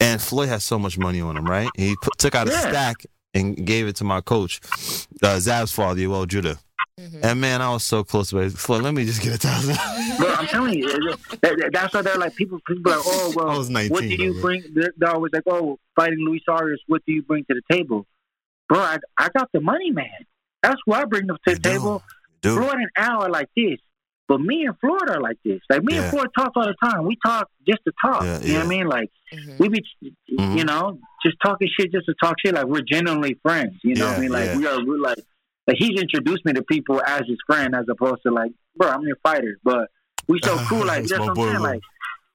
[0.00, 1.68] And Floyd has so much money on him, right?
[1.76, 2.60] And he put, took out a Yeah.
[2.60, 4.60] stack and gave it to my coach,
[5.22, 6.58] uh, Zab's father, Yoel Judah.
[7.22, 8.52] And man, I was so close to it.
[8.52, 9.76] Floyd, let me just get a thousand.
[10.18, 12.58] Bro, I'm telling you, that- that- that's why they're like people.
[12.66, 14.40] People are like, oh well, I was 19, what do you bro.
[14.42, 14.62] bring?
[14.74, 16.80] They're, they're always like, oh, fighting Luis Arias.
[16.86, 18.06] What do you bring to the table,
[18.68, 18.78] bro?
[18.80, 20.08] I, I got the money, man.
[20.62, 22.02] That's what I bring them to the table.
[22.40, 22.56] do.
[22.56, 23.78] Floyd and Al are like this,
[24.28, 25.60] but me and Floyd are like this.
[25.70, 26.02] Like me Yeah.
[26.02, 27.04] and Floyd talk all the time.
[27.04, 28.22] We talk just to talk.
[28.24, 28.86] Yeah, you know what I mean?
[28.88, 29.56] Like Mm-hmm.
[29.58, 29.82] we be,
[30.28, 32.54] you know, just talking shit just to talk shit.
[32.54, 33.74] Like we're genuinely friends.
[33.82, 34.30] You know what I mean?
[34.30, 34.56] Like yeah.
[34.56, 34.84] we are.
[34.84, 35.18] We're like,
[35.66, 39.02] like he's introduced me to people as his friend, as opposed to like, bro, I'm
[39.02, 39.58] your fighter.
[39.64, 39.90] But
[40.28, 40.84] we so cool.
[40.86, 41.58] Like It's that's what I'm boy, saying.
[41.60, 41.80] Like,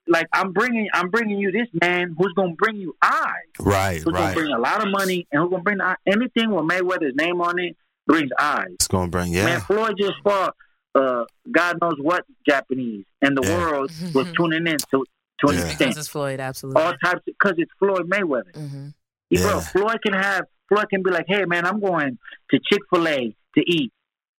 [0.07, 3.31] like I'm bringing, I'm bringing you this man who's gonna bring you eyes.
[3.59, 6.65] Right, Who's gonna bring a lot of money and who's gonna bring the, anything with
[6.65, 7.77] Mayweather's name on it
[8.07, 8.65] brings eyes.
[8.73, 9.59] It's gonna bring Man, yeah.
[9.61, 10.55] Floyd just fought
[10.95, 13.57] uh, God knows what Japanese, and the Yeah.
[13.57, 15.05] world was tuning in to
[15.41, 15.61] to an Yeah.
[15.65, 15.77] extent.
[15.79, 16.81] Because it's Floyd, absolutely.
[16.83, 18.51] All types because it's Floyd Mayweather.
[18.53, 18.87] Mm-hmm.
[19.29, 19.41] Yeah.
[19.43, 22.17] Bro, Floyd can have Floyd can be like, hey man, I'm going
[22.51, 23.91] to Chick Fil A to eat,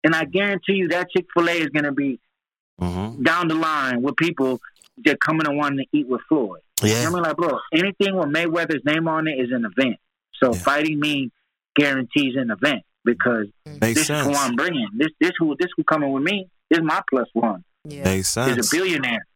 [0.05, 2.21] and I guarantee you that Chick Fil A is going to be
[2.81, 3.23] Mm-hmm.
[3.23, 4.61] down the line with people
[5.05, 6.61] that coming and wanting to eat with Floyd.
[6.83, 7.05] Yeah.
[7.07, 9.99] I mean, like, bro, anything with Mayweather's name on it is an event.
[10.43, 11.31] So fighting me
[11.77, 13.81] guarantees an event because mm.
[13.81, 14.35] Makes this is who.
[14.35, 14.89] I'm bringing.
[14.97, 16.49] This this who this who coming with me.
[16.71, 17.65] Is my plus one.
[17.85, 18.05] Yeah.
[18.05, 18.73] Makes He's sense.
[18.73, 19.27] a billionaire.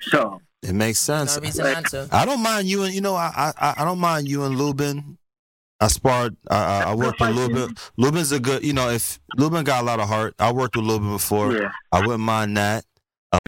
[0.00, 1.36] So It makes sense.
[1.36, 2.08] No reason.
[2.12, 5.18] I don't mind you and you know I I, I don't mind you and Lubin.
[5.80, 6.36] I sparred.
[6.48, 7.74] I, I, I worked with Lubin.
[7.96, 8.64] Lubin's a good.
[8.64, 11.52] You know, if Lubin got a lot of heart, I worked with Lubin before.
[11.52, 11.72] Yeah.
[11.90, 12.84] I wouldn't mind that.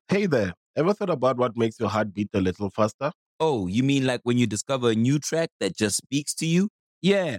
[0.09, 0.53] Hey there.
[0.77, 3.13] Ever thought about what makes your heart beat a little faster?
[3.39, 6.69] Oh, you mean like when you discover a new track that just speaks to you?
[7.01, 7.39] Yeah,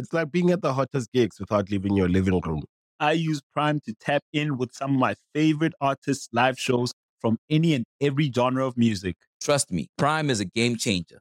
[0.00, 2.62] It's like being at the hottest gigs without leaving your living room.
[2.98, 7.36] I use Prime to tap in with some of my favorite artists' live shows from
[7.50, 9.16] any and every genre of music.
[9.42, 11.18] Trust me, Prime is a game changer.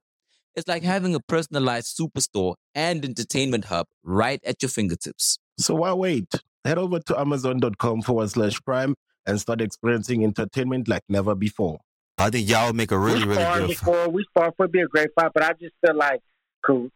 [0.55, 5.39] It's like having a personalized superstore and entertainment hub right at your fingertips.
[5.57, 6.34] So why wait?
[6.63, 11.80] Head over to amazon.com forward slash prime and start experiencing entertainment like never before.
[12.17, 13.67] I think y'all make a really we really good.
[13.67, 14.07] before.
[14.07, 16.21] We sparred for it'd be a great fight, but I just feel like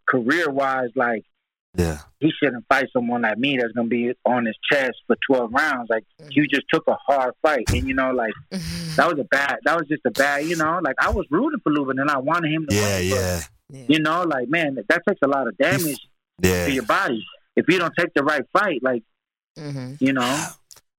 [0.08, 1.26] career wise, like
[1.76, 1.98] Yeah.
[2.20, 5.90] he shouldn't fight someone like me that's gonna be on his chest for twelve rounds.
[5.90, 9.58] Like you just took a hard fight, and you know, like that was a bad.
[9.66, 10.46] That was just a bad.
[10.46, 13.10] You know, like I was rooting for Lubin, and I wanted him to Yeah, win.
[13.10, 16.00] but, yeah, You know, like man, that takes a lot of damage
[16.42, 16.66] yeah.
[16.68, 17.24] to your body
[17.56, 18.84] if you don't take the right fight.
[18.84, 19.02] Like
[19.58, 19.96] mm-hmm.
[20.00, 20.46] you know,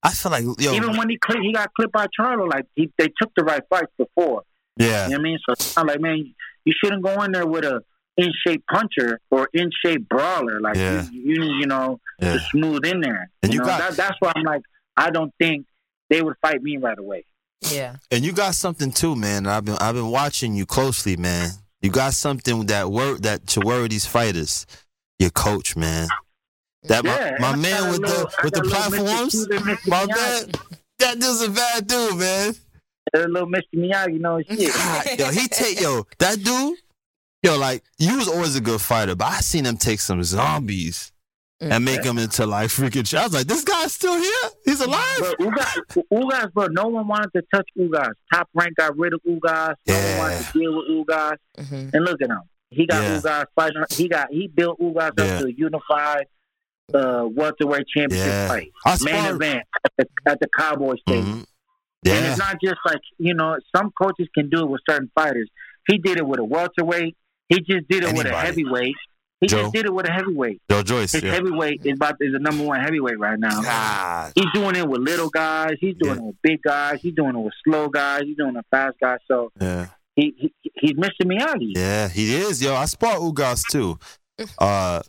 [0.03, 2.51] I feel like yo, even when he clip, he got clipped by Charlo.
[2.51, 4.43] Like he, they took the right fights before.
[4.77, 5.39] yeah, You know what I mean?
[5.49, 7.83] So I'm like, man, you shouldn't go in there with a
[8.17, 10.61] in shape puncher or in shape brawler.
[10.61, 11.05] Like Yeah.
[11.11, 12.35] you, you need, you know, Yeah.
[12.35, 13.31] to smooth in there.
[13.43, 14.62] And you you know, got- that, that's why I'm like,
[14.97, 15.67] I don't think
[16.11, 17.25] they would fight me right away.
[17.73, 17.97] Yeah.
[18.11, 19.47] and you got something too, man.
[19.47, 21.51] I've been I've been watching you closely, man.
[21.81, 24.67] You got something that wor that to worry these fighters.
[25.19, 26.09] Your coach, man.
[26.85, 29.07] That my, Yeah, my and I man with little- the with the got a little
[29.07, 29.09] Mr.
[29.09, 29.49] platforms.
[29.49, 29.89] Mr.
[29.89, 30.09] My Miyagi.
[30.09, 30.53] man,
[30.99, 32.55] that dude's a bad dude, man.
[33.15, 33.62] A little Mr.
[33.75, 34.75] Miyagi, you know shit.
[34.75, 36.79] God, yo, he take yo that dude.
[37.45, 41.12] Yo, like you was always a good fighter, but I seen him take some zombies
[41.61, 41.84] and mm.
[41.84, 43.14] make them into like freaking.
[43.14, 44.51] I was like, this guy's still here.
[44.64, 45.18] He's alive.
[45.20, 48.12] But Ugas, Ugas, bro, no one wanted to touch Ugas.
[48.32, 49.74] Top rank got rid of Ugas.
[49.86, 51.36] No one wanted to deal with Ugas.
[51.59, 51.88] Mm-hmm.
[51.92, 52.40] And look at him.
[52.70, 53.18] He got Yeah.
[53.20, 53.84] Ugas fighting.
[53.90, 55.24] He got he built Ugas Yeah.
[55.24, 56.26] up to a unified
[56.95, 58.49] uh, welterweight championship Yeah.
[58.49, 58.70] fight.
[58.86, 61.26] I Main sparred- event at the, at the Cowboy Stadium.
[61.26, 61.38] Mm-hmm.
[62.07, 65.11] And Yeah, it's not just like you know, some coaches can do it with certain
[65.14, 65.51] fighters.
[65.86, 67.16] He did it with a welterweight.
[67.49, 68.95] He just did it with a heavyweight.
[69.40, 69.62] He Joe.
[69.62, 70.62] just did it with a heavyweight.
[70.70, 71.12] Joe Joyce.
[71.12, 71.32] His Yeah.
[71.32, 73.61] heavyweight is about is the number one heavyweight right now.
[73.61, 74.32] God.
[74.34, 75.74] He's doing it with little guys.
[75.80, 77.01] He's doing it with big guys.
[77.03, 78.22] He's doing it with slow guys.
[78.24, 79.18] He's doing it with fast guys.
[79.28, 79.88] So Yeah.
[80.16, 81.24] he, he he's Mr.
[81.24, 81.72] Miyagi.
[81.76, 82.62] Yeah, he is.
[82.62, 83.99] Yo, I spot Ugas too.
[84.59, 85.03] Uh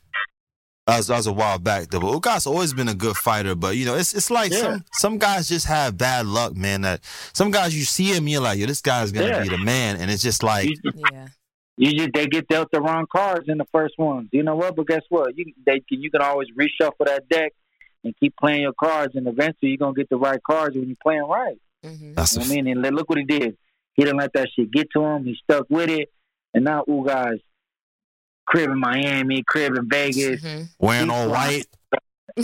[0.88, 2.00] that was, that was a while back though.
[2.00, 4.60] But Ugas always been a good fighter, but you know, it's it's like Yeah.
[4.62, 6.82] some some guys just have bad luck, man.
[6.82, 7.00] That
[7.34, 9.44] some guys you see him, you're like, yo, this guy's gonna Yeah.
[9.44, 10.76] be the man, and it's just like, You,
[11.78, 14.30] you just they get dealt the wrong cards in the first ones.
[14.32, 14.76] You know what?
[14.76, 15.38] But guess what?
[15.38, 17.54] You they can you can always reshuffle that deck
[18.04, 20.96] and keep playing your cards, and eventually you're gonna get the right cards when you're
[21.02, 21.60] playing right.
[21.84, 22.14] Mm-hmm.
[22.14, 23.58] That's You know what I mean, and look what he did.
[23.94, 25.26] He didn't let that shit get to him.
[25.26, 26.10] He stuck with it,
[26.54, 27.40] and now Ugas
[28.46, 30.64] crib in Miami, crib in Vegas, mm-hmm.
[30.80, 31.66] wearing all white.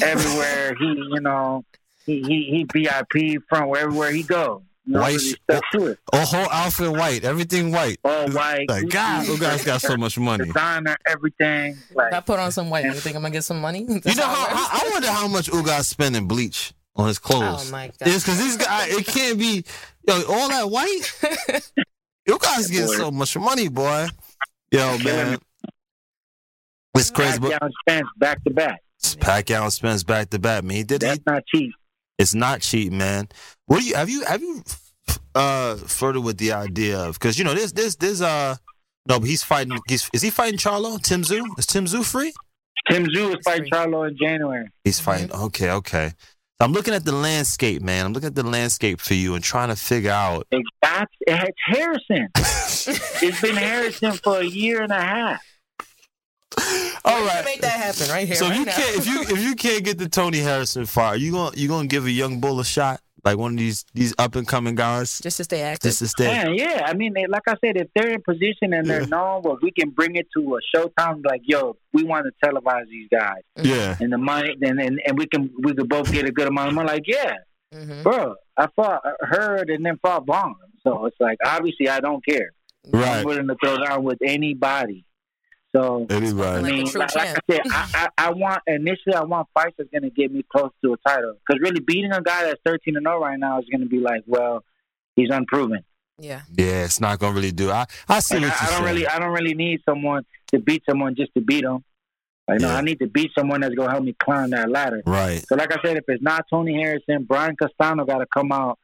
[0.02, 0.74] everywhere.
[0.80, 1.64] he, you know,
[2.06, 4.64] he he, he VIP front everywhere he go.
[4.92, 6.00] You know, White, really sh- to it.
[6.12, 7.98] a whole outfit white, everything white.
[8.04, 8.68] All white.
[8.70, 8.88] Like mm-hmm.
[8.90, 10.46] God, those guys got so much money.
[10.46, 11.78] Designer, everything.
[11.90, 13.86] If Like I put on some white, you think I'm gonna get some money?
[13.88, 17.28] You know how I, I wonder how much Ugas spend in bleach on his oh
[17.28, 17.70] clothes.
[17.70, 17.96] Oh, my God.
[18.02, 19.64] It's because these guys, it can't be
[20.08, 21.72] yo all that white.
[22.28, 22.96] you guys get boy.
[22.96, 24.08] so much money, boy.
[24.72, 25.38] Yo, man,
[26.96, 27.40] it's crazy.
[27.40, 28.82] But Pacquiao Spence back to back.
[29.02, 30.78] Pacquiao and Spence back to back, man.
[30.78, 31.02] He did.
[31.02, 31.74] That's He, not cheap.
[32.18, 33.28] it's not cheap, man.
[33.66, 34.10] What do you have?
[34.10, 34.64] You have you
[35.36, 38.56] uh further with the idea of because you know this this this uh
[39.08, 39.78] no, but he's fighting.
[39.88, 41.02] He's is he fighting Charlo?
[41.02, 41.44] Tim Tszyu?
[41.58, 42.34] Is Tim Tszyu free?
[42.90, 44.68] Tim Tszyu is fighting Charlo in January.
[44.84, 45.32] He's fighting.
[45.32, 46.14] Okay, okay.
[46.60, 48.06] So I'm looking at the landscape, man.
[48.06, 50.46] I'm looking at the landscape for you and trying to figure out.
[50.52, 52.28] It's, that's, it's Harrison.
[52.36, 55.42] it's been Harrison for a year and a half.
[57.04, 57.44] All right.
[57.44, 58.36] Make that happen right here.
[58.36, 58.74] So right you now.
[58.74, 61.88] can't if you if you can't get the Tony Harrison fire, you gonna you gonna
[61.88, 65.20] give a young bull a shot like one of these these up and coming guys
[65.20, 65.90] just to stay active.
[65.90, 66.26] just to stay.
[66.28, 66.84] Man, yeah.
[66.86, 69.72] I mean, they, like I said, if they're in position and they're known, well, we
[69.72, 71.24] can bring it to a showtime.
[71.26, 73.96] Like, yo, we want to televise these guys, Yeah.
[74.00, 76.70] and the money, and, and and we can we could both get a good amount
[76.70, 76.88] of money.
[76.90, 77.36] Like, yeah,
[77.74, 78.04] Mhm.
[78.04, 82.52] bro, I fought Hurd and then fought Vaughn, so it's like obviously I don't care.
[82.92, 83.08] Right.
[83.20, 85.06] I'm willing to throw down with anybody.
[85.76, 86.64] So I Anybody.
[86.64, 87.40] mean, a like, like I champ.
[87.50, 90.72] said, I, I, I want initially I want fights that's going to get me close
[90.84, 91.36] to a title.
[91.46, 94.00] Because really, beating a guy that's thirteen and zero right now is going to be
[94.00, 94.64] like, well,
[95.16, 95.84] he's unproven.
[96.20, 96.42] Yeah.
[96.56, 97.72] Yeah, it's not gonna really do.
[97.72, 98.84] I I see And what I, you're I don't saying.
[98.96, 101.84] really I don't really need someone to beat someone just to beat them.
[102.48, 102.76] Like, no, Yeah.
[102.78, 105.02] I need to beat someone that's going to help me climb that ladder.
[105.06, 105.44] Right.
[105.48, 108.78] So, like I said, if it's not Tony Harrison, Brian Castano got to come out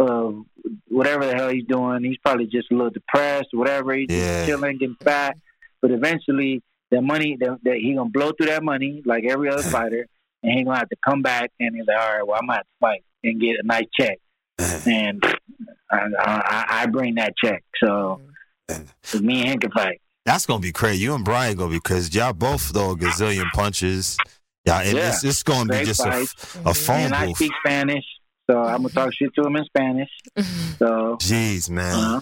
[0.00, 0.44] of
[0.88, 2.02] whatever the hell he's doing.
[2.04, 3.94] He's probably just a little depressed, whatever.
[3.94, 4.18] He's Yeah.
[4.38, 5.36] just chilling, getting fat.
[5.82, 9.62] But eventually, the money that, that he gonna blow through that money like every other
[9.70, 10.06] fighter,
[10.42, 12.58] and he gonna have to come back and he's like, all right, well, I'm gonna
[12.58, 14.18] have to fight and get a nice check,
[14.86, 15.22] and
[15.90, 17.62] I, I, I bring that check.
[17.82, 18.20] So
[19.20, 20.00] me and him can fight.
[20.24, 21.02] That's gonna be crazy.
[21.02, 24.16] You and Brian gonna be because y'all both throw a gazillion punches.
[24.64, 25.08] Yeah, and Yeah.
[25.08, 26.28] it's, it's gonna be Great just a, fight.
[26.64, 28.04] a phone and I speak Spanish,
[28.48, 30.10] so I'm gonna talk shit to him in Spanish.
[30.78, 31.94] So Jeez, man.
[31.94, 32.20] uh,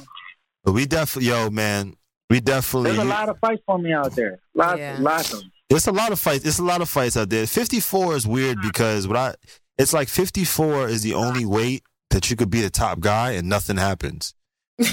[0.64, 1.94] But we definitely, yo, man,
[2.30, 2.92] we definitely.
[2.92, 4.38] there's a lot of fights for me out there.
[4.54, 4.96] Lots, Yeah.
[5.00, 5.52] lots of them.
[5.68, 6.44] It's a lot of fights.
[6.44, 7.46] It's a lot of fights out there.
[7.46, 9.34] 54 is weird because what I
[9.78, 13.48] it's like 54 is the only weight that you could be the top guy and
[13.48, 14.34] nothing happens.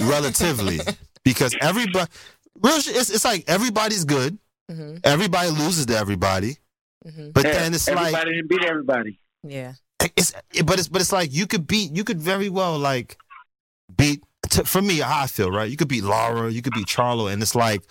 [0.02, 0.80] Relatively.
[1.24, 2.10] because everybody
[2.62, 4.38] real it's, it's like everybody's good.
[4.72, 5.00] Mhm.
[5.04, 6.58] Everybody loses to everybody.
[7.06, 7.34] Mhm.
[7.34, 9.20] But Yeah, then it's everybody like didn't beat everybody.
[9.44, 9.74] Yeah.
[10.16, 10.34] it's
[10.66, 13.18] but it's but it's like you could beat you could very well like
[13.96, 16.88] beat t- for me how I feel right you could beat Lara you could beat
[16.88, 17.82] Charlo and it's like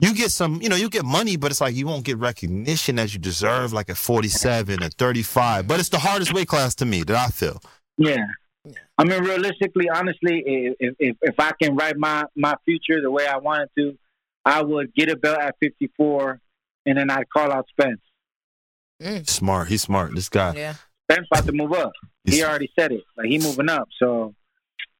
[0.00, 2.98] you get some you know you get money but it's like you won't get recognition
[2.98, 6.84] as you deserve like at 47 or 35 but it's the hardest weight class to
[6.84, 7.60] me that I feel
[7.96, 8.26] Yeah.
[8.98, 10.42] I mean, realistically, honestly,
[10.80, 13.96] if, if if I can write my my future the way I wanted to,
[14.44, 16.40] I would get a belt at 54,
[16.86, 18.00] and then I'd call out Spence.
[19.00, 19.28] Mm.
[19.28, 20.74] smart he's smart this guy Yeah.
[21.08, 21.92] Spence about to move up.
[22.24, 23.04] He already said it.
[23.16, 23.88] Like he moving up.
[24.00, 24.34] So,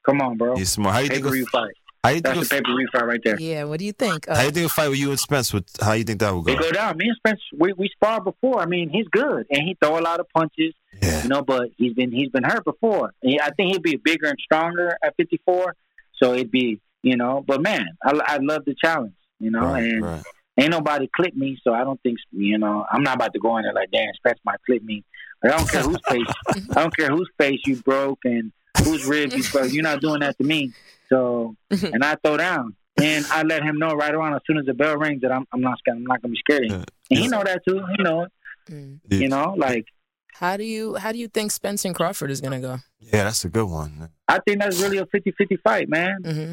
[0.07, 0.57] come on, bro.
[0.57, 1.75] he's smart how you Pay think per view of, fight.
[2.05, 3.41] how you think That's a of, pay per view fight right there.
[3.41, 3.65] Yeah.
[3.65, 4.27] What do you think?
[4.29, 6.35] how Uh, you think a fight with you and Spence would how you think that
[6.35, 6.97] would They go go down.
[6.97, 8.61] Me and Spence, we we sparred before.
[8.61, 10.73] I mean, he's good and he throw a lot of punches.
[11.03, 11.23] Yeah.
[11.23, 13.13] You know, but he's been he's been hurt before.
[13.25, 15.75] I think he'd be bigger and stronger at 54.
[16.15, 17.45] So it'd be you know.
[17.47, 19.13] But man, I I love the challenge.
[19.39, 20.23] You know, right, and right.
[20.59, 21.59] ain't nobody clip me.
[21.63, 22.87] So I don't think you know.
[22.91, 25.05] I'm not about to go in there like damn Spence might clip me.
[25.45, 26.27] I don't care whose face.
[26.71, 28.53] I don't care whose face you broke and
[28.85, 29.73] whose ribs you broke.
[29.73, 30.73] You're not doing that to me.
[31.09, 32.75] So and I throw down.
[32.99, 35.47] And I let him know right around as soon as the bell rings that I'm,
[35.53, 36.85] I'm not I'm not gonna be scared of him.
[37.11, 37.85] And he know that too.
[37.95, 38.33] He know it.
[38.71, 38.99] mm.
[39.11, 39.85] You know, like
[40.33, 42.79] How do you how do you think Spence and Crawford is gonna go?
[42.99, 46.23] yeah that's a good one I think that's really a 50-50 fight, man.
[46.23, 46.53] Mm-hmm.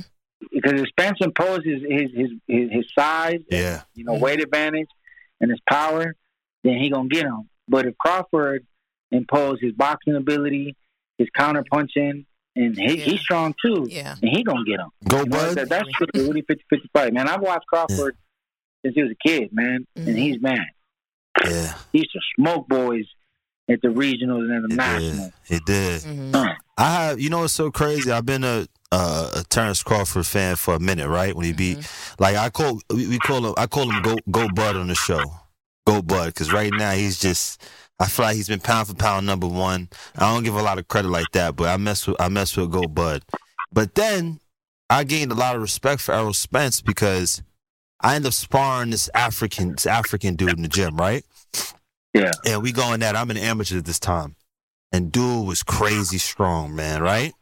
[0.52, 4.90] Because if Spence imposes his his his, his size, yeah you know, weight advantage
[5.40, 6.14] and his power,
[6.66, 7.50] then he gonna get him.
[7.70, 8.68] But if Crawford
[9.12, 10.76] imposes his boxing ability,
[11.18, 13.06] his counter punching, and he, Yeah.
[13.06, 14.16] he's strong too, Yeah.
[14.22, 14.90] and he gonna get him.
[15.08, 17.28] go You know, bud that, that's really, really 50-50 fight, man.
[17.28, 18.16] I've watched Crawford
[18.84, 20.08] since he was a kid, man, Mhm.
[20.08, 20.66] and he's man.
[21.46, 23.06] yeah He used to smoke boys
[23.70, 25.18] at the regionals and the he nationals.
[25.18, 26.36] did he did Mm-hmm.
[26.78, 28.12] I have, you know, what's so crazy.
[28.12, 31.36] I've been a, a, a Terrence Crawford fan for a minute, right?
[31.36, 31.78] When he beat,
[32.20, 34.96] like I call, we, we call him, I call him Go Go Bud on the
[34.96, 35.22] show,
[35.86, 37.62] Go Bud, because right now he's just,
[38.04, 39.88] I feel like he's been pound for pound number one.
[40.18, 42.58] I don't give a lot of credit like that, but I mess with, I mess
[42.58, 43.24] with Go Bud.
[43.72, 44.42] But then
[44.90, 47.42] I gained a lot of respect for Errol Spence because
[48.02, 51.24] I end up sparring this African, this African dude in the gym, right?
[52.14, 52.32] Yeah.
[52.46, 53.16] And we going at.
[53.16, 54.36] I'm an amateur at this time.
[54.92, 57.34] and dude was crazy strong, man, right?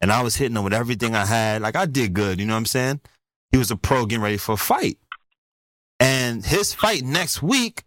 [0.00, 1.62] And I was hitting him with everything I had.
[1.62, 3.00] Like I did good, you know what I'm saying?
[3.52, 4.98] He was a pro getting ready for a fight.
[6.00, 7.84] And his fight next week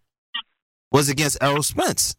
[0.96, 2.16] was against Errol Spence.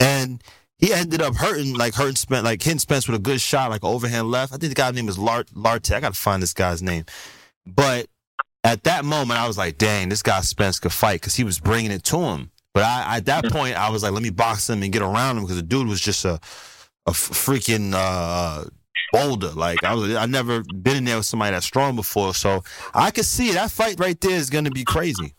[0.00, 0.42] And
[0.78, 3.84] he ended up hurting, like hurting Spence, like hitting Spence with a good shot, like
[3.84, 4.54] overhand left.
[4.54, 5.92] I think the guy's name is Lart Larte.
[5.92, 7.04] I gotta find this guy's name.
[7.66, 8.06] But
[8.64, 11.60] at that moment, I was like, dang, this guy Spence could fight because he was
[11.60, 12.50] bringing it to him.
[12.72, 15.36] But I, at that point, I was like, let me box him and get around
[15.36, 16.40] him because the dude was just a,
[17.06, 18.64] a freaking uh,
[19.12, 19.50] boulder.
[19.50, 22.64] Like I was, I never been in there with somebody that strong before, so
[22.94, 25.34] I could see that fight right there is gonna be crazy.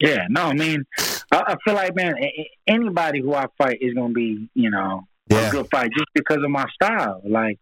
[0.00, 0.84] Yeah, no, I mean,
[1.32, 4.70] I, I feel like man, a- a- anybody who I fight is gonna be, you
[4.70, 7.20] know, a good fight just because of my style.
[7.24, 7.58] Like,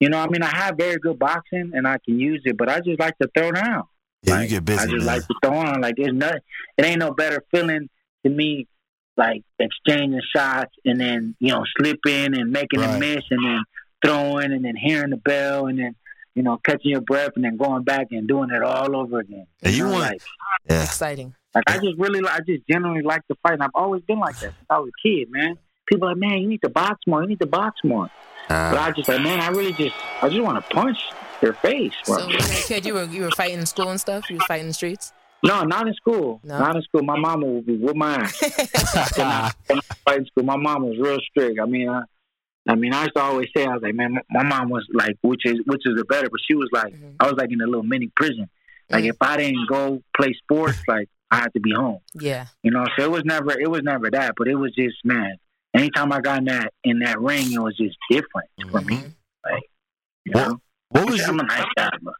[0.00, 2.68] you know, I mean, I have very good boxing and I can use it, but
[2.68, 3.84] I just like to throw down.
[4.22, 4.80] Yeah, you get busy.
[4.80, 5.06] I just man.
[5.06, 5.80] like to throw on.
[5.80, 6.36] Like, there's not,
[6.78, 7.88] it ain't no better feeling
[8.24, 8.66] to me,
[9.16, 12.98] like exchanging shots and then you know slipping and making a Right.
[13.00, 13.62] miss and then
[14.04, 15.94] throwing and then hearing the bell and then
[16.34, 19.46] you know catching your breath and then going back and doing it all over again.
[19.62, 20.22] And you know, want- like,
[20.68, 20.82] yeah.
[20.82, 21.34] Exciting.
[21.54, 24.34] Like I just really, I just genuinely like to fight, and I've always been like
[24.36, 25.56] that since I was a kid, man.
[25.86, 27.22] People are like, man, you need to box more.
[27.22, 28.10] You need to box more.
[28.48, 30.98] Uh, but I just like, man, I really just, I just want to punch
[31.40, 31.92] their face.
[32.06, 32.18] bro.
[32.18, 34.28] So when you kid, you were you were fighting in school and stuff.
[34.30, 35.12] You was fighting in the streets.
[35.44, 36.40] No, not in school.
[36.42, 36.58] No?
[36.58, 37.02] Not in school.
[37.02, 38.40] My mama would be with my ass.
[39.16, 41.60] when I, when I fight in school, my mom was real strict.
[41.60, 42.02] I mean, I,
[42.66, 44.86] I mean, I used to always say, I was like, man, my, my mom was
[44.94, 47.16] like, which is which is the better, but she was like, mm-hmm.
[47.20, 48.48] I was like in a little mini prison.
[48.90, 49.10] Like mm.
[49.10, 52.00] if I didn't go play sports, like I had to be home.
[52.14, 52.46] Yeah.
[52.62, 55.36] You know, so it was never it was never that, but it was just man.
[55.74, 58.96] Anytime I got in that in that ring, it was just different for me.
[58.96, 59.52] Mm-hmm.
[59.52, 59.62] Like,
[60.24, 60.60] you know,
[60.90, 62.14] what was I'm a nice guy, but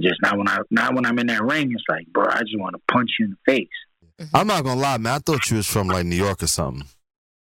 [0.00, 1.72] just not when I not when I'm in that ring.
[1.72, 3.68] It's like, bro, I just want to punch you in the face.
[4.20, 4.36] Mm-hmm.
[4.36, 5.14] I'm not gonna lie, man.
[5.14, 6.86] I thought you was from like New York or something.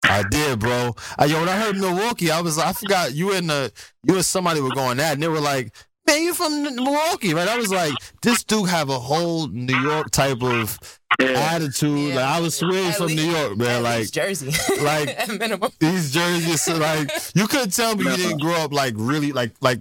[0.03, 0.95] I did, bro.
[1.17, 3.71] I, yo, when I heard Milwaukee, I was I forgot you and the
[4.03, 5.73] you and somebody were going at, and they were like,
[6.07, 10.11] "Man, you're from Milwaukee, right?" I was like, "This dude have a whole New York
[10.11, 10.79] type of
[11.19, 13.83] attitude." Like I was swear he's from New York, man.
[13.83, 14.51] Like Jersey,
[14.81, 15.71] like at minimum.
[15.79, 19.51] these jerseys, so like you couldn't tell me you didn't grow up like really like
[19.61, 19.79] like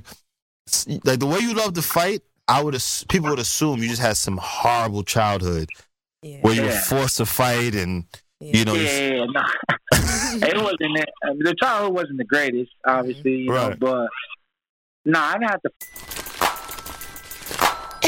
[1.05, 2.23] like the way you love to fight.
[2.49, 5.69] I would ass- people would assume you just had some horrible childhood
[6.43, 8.05] where you were forced to fight and
[8.41, 8.75] you know.
[8.75, 9.43] you- yeah, yeah, no.
[10.47, 11.09] it wasn't that.
[11.25, 12.99] I mean, the childhood wasn't the greatest, mm-hmm.
[12.99, 13.79] obviously, you know, Right.
[13.81, 14.09] but
[15.05, 15.71] no, I didn't have to.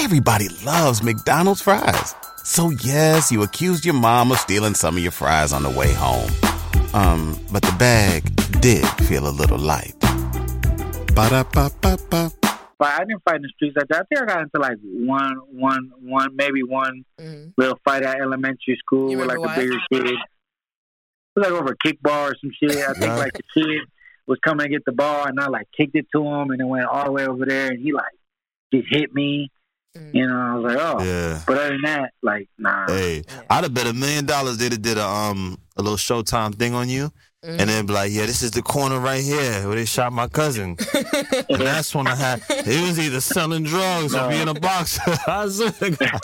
[0.00, 2.14] Everybody loves McDonald's fries.
[2.44, 5.92] So yes, you accused your mom of stealing some of your fries on the way
[5.92, 6.30] home.
[6.94, 8.22] Um, but the bag
[8.60, 9.94] did feel a little light.
[11.14, 12.30] Ba-da-ba-ba-ba.
[12.78, 14.02] But I didn't fight in the streets like that.
[14.02, 17.04] I think I got into like one, one, one, maybe one
[17.56, 20.12] little fight at elementary school You with like remember a bigger kid.
[20.12, 20.18] It
[21.34, 22.70] was like over a kickball or some shit.
[22.78, 23.16] I think Yeah.
[23.16, 23.80] like the kid
[24.28, 26.64] was coming to get the ball and I like kicked it to him and it
[26.64, 28.04] went all the way over there and he like
[28.72, 29.50] just hit me.
[30.12, 31.02] You know, I was like, oh.
[31.04, 31.42] Yeah.
[31.46, 32.86] But other than that, like, nah.
[32.86, 36.54] Hey, I'd have bet a million dollars they'd have did a um a little Showtime
[36.54, 37.10] thing on you,
[37.42, 40.28] and then be like, yeah, this is the corner right here where they shot my
[40.28, 40.76] cousin.
[41.48, 45.02] and that's when I had he was either selling drugs or being a boxer.
[45.26, 46.20] I swear to God.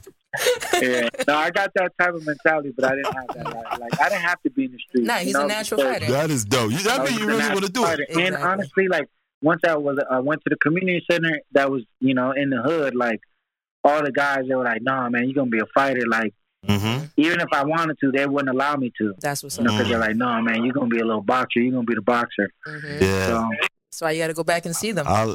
[0.83, 1.09] yeah.
[1.29, 3.45] No, I got that type of mentality, but I didn't have that.
[3.45, 5.05] Like, like I didn't have to be in the street.
[5.05, 6.13] Nah, you he's a natural because- fighter.
[6.13, 6.73] That is dope.
[6.73, 7.87] You, that I mean was you really want to do it.
[7.87, 8.07] fighter.
[8.19, 9.09] And honestly, like
[9.43, 12.61] once I was, I went to the community center that was, you know, in the
[12.63, 12.97] hood.
[12.97, 13.21] Like
[13.85, 16.35] all the guys, they were like, "Nah, man, you're gonna be a fighter." Like
[16.67, 17.05] Mm-hmm.
[17.19, 19.15] even if I wanted to, they wouldn't allow me to.
[19.21, 19.77] That's what's You know, up.
[19.77, 21.61] because they're like, "No, man, you're gonna be a little boxer.
[21.61, 23.27] You're gonna be the boxer." Yeah.
[23.27, 23.51] So,
[23.91, 25.07] That's why you got to go back and see them.
[25.07, 25.35] I'll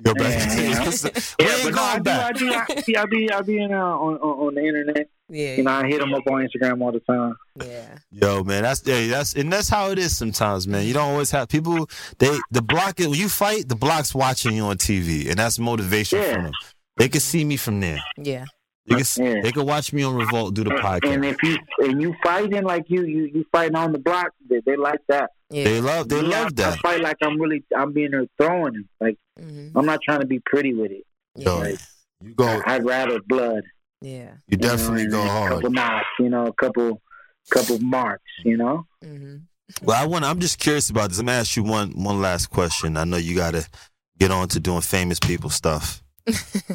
[0.00, 0.90] go back Yeah, and yeah.
[0.90, 1.08] see.
[1.40, 3.40] yeah, We ain't but no, I going do, I do, I, see, I be, I
[3.42, 5.08] be in, uh, on, on on the internet.
[5.28, 7.34] Yeah, You know, I hit them up on Instagram all the time.
[7.60, 7.98] yeah.
[8.12, 10.86] Yo, man, that's yeah, that's and that's how it is sometimes, man.
[10.86, 11.90] You don't always have people.
[12.18, 16.20] They the block when you fight, the block's watching you on TV, and that's motivation
[16.20, 16.34] Yeah.
[16.34, 16.52] for them.
[16.98, 17.98] They can see me from there.
[18.16, 18.44] Yeah.
[18.86, 21.12] They can, they can watch me on Revolt do the podcast.
[21.12, 24.60] And if you and you fighting like you you you fighting on the block, they,
[24.64, 25.30] they like that.
[25.50, 26.78] They love they Me, I- love I that.
[26.78, 28.88] fight like I'm really I'm being there throwing him.
[28.98, 29.76] Like mm-hmm.
[29.76, 31.04] I'm not trying to be pretty with it.
[31.36, 31.78] Yo, Like,
[32.22, 32.62] you go.
[32.64, 33.64] I'd rather blood.
[34.00, 34.30] Yeah.
[34.48, 35.52] You definitely know, go and A hard.
[35.52, 37.02] couple knocks, you know, a couple
[37.50, 38.86] couple marks, you know.
[39.04, 39.36] Mm-hmm.
[39.82, 40.24] Well, I want.
[40.24, 41.18] I'm just curious about this.
[41.18, 42.96] I'm gonna ask you one one last question.
[42.96, 43.68] I know you got to
[44.18, 46.02] get on to doing famous people stuff.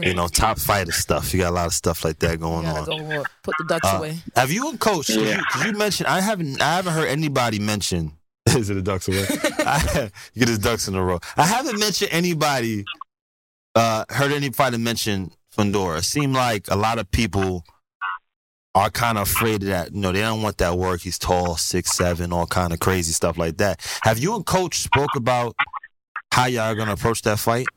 [0.02, 1.34] You know, top fighter stuff.
[1.34, 2.86] You got a lot of stuff like that going on.
[2.86, 4.18] go put the ducks Uh, away.
[4.36, 5.08] Have you and Coach?
[5.08, 6.62] 'cause You, 'cause you mentioned I haven't.
[6.62, 8.14] I haven't heard anybody mention.
[8.48, 9.26] Is it the ducks away?
[9.60, 11.20] I, you get his ducks in a row.
[11.38, 12.84] I haven't mentioned anybody.
[13.76, 16.00] Uh, heard anybody mention Fundora.
[16.00, 17.64] It seemed like a lot of people
[18.76, 19.94] are kind of afraid of that.
[19.94, 21.02] You know, they don't want that work.
[21.02, 23.80] He's tall, six seven, all kind of crazy stuff like that.
[24.04, 25.56] Have you and Coach spoke about
[26.32, 27.68] how y'all are gonna approach that fight?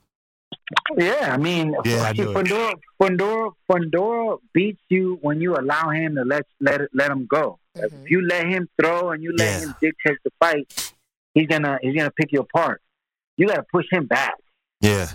[0.96, 2.34] Yeah, I mean, Yeah, I see, knew it.
[2.36, 7.58] Fundora, Fundora, Fundora beats you when you allow him to let let let him go.
[7.74, 8.04] Like, If mm-hmm.
[8.08, 10.92] you let him throw and you let him dictate the fight,
[11.34, 12.80] he's gonna he's gonna pick you apart.
[13.36, 14.34] You got to push him back.
[14.80, 15.08] Yeah,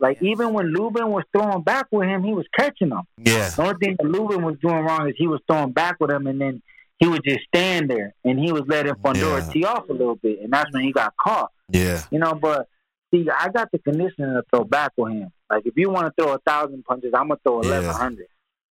[0.00, 3.02] Like even when Lubin was throwing back with him, he was catching him.
[3.18, 6.10] yeah, The only thing that Lubin was doing wrong is he was throwing back with
[6.10, 6.62] him, and then
[6.98, 9.52] he would just stand there and he was letting Fundora Yeah.
[9.52, 11.50] tee off a little bit, and that's when he got caught.
[11.68, 12.68] yeah, You know, but
[13.12, 15.28] see, I got the conditioning to throw back with him.
[15.50, 17.68] Like if you want to throw a thousand punches, I'm gonna throw Yeah.
[17.68, 18.26] eleven hundred.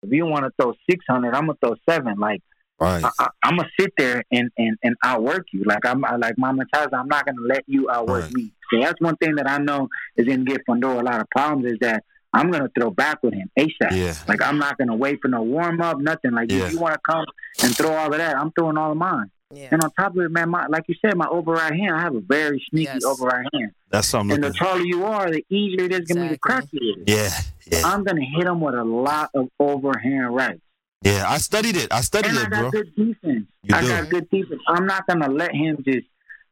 [0.04, 2.18] If you want to throw six hundred, I'm gonna throw seven.
[2.18, 2.42] Like
[2.80, 3.04] right.
[3.04, 5.64] I, I, I'm gonna sit there and, and, and outwork you.
[5.66, 8.34] Like I'm I- like Mama Taza, I'm not gonna let you outwork Right.
[8.34, 8.54] me.
[8.74, 11.74] So that's one thing that I know is gonna give Fundora a lot of problems
[11.74, 12.04] is that
[12.34, 13.92] I'm gonna throw back with him ASAP.
[13.92, 14.14] Yeah.
[14.28, 16.32] Like I'm not gonna wait for no warm up, nothing.
[16.32, 16.66] Like Yeah.
[16.68, 17.26] if you want to come
[17.64, 19.30] and throw all of that, I'm throwing all of mine.
[19.54, 19.70] Yeah.
[19.72, 22.02] And on top of it, man, my, like you said, my over right hand, I
[22.02, 23.04] have a very sneaky Yes.
[23.06, 23.72] over right hand.
[23.90, 24.36] That's something.
[24.36, 27.04] And the taller you are, the easier it is going to be to crack you.
[27.06, 27.30] Yeah,
[27.72, 30.62] yeah, I'm going to hit him with a lot of overhand rights.
[31.04, 31.26] yeah.
[31.28, 31.88] I studied it.
[31.92, 32.72] I studied And I it, got bro.
[32.72, 33.46] good defense.
[33.64, 33.88] You I do.
[33.90, 34.62] got good defense.
[34.68, 36.08] I'm not going to let him just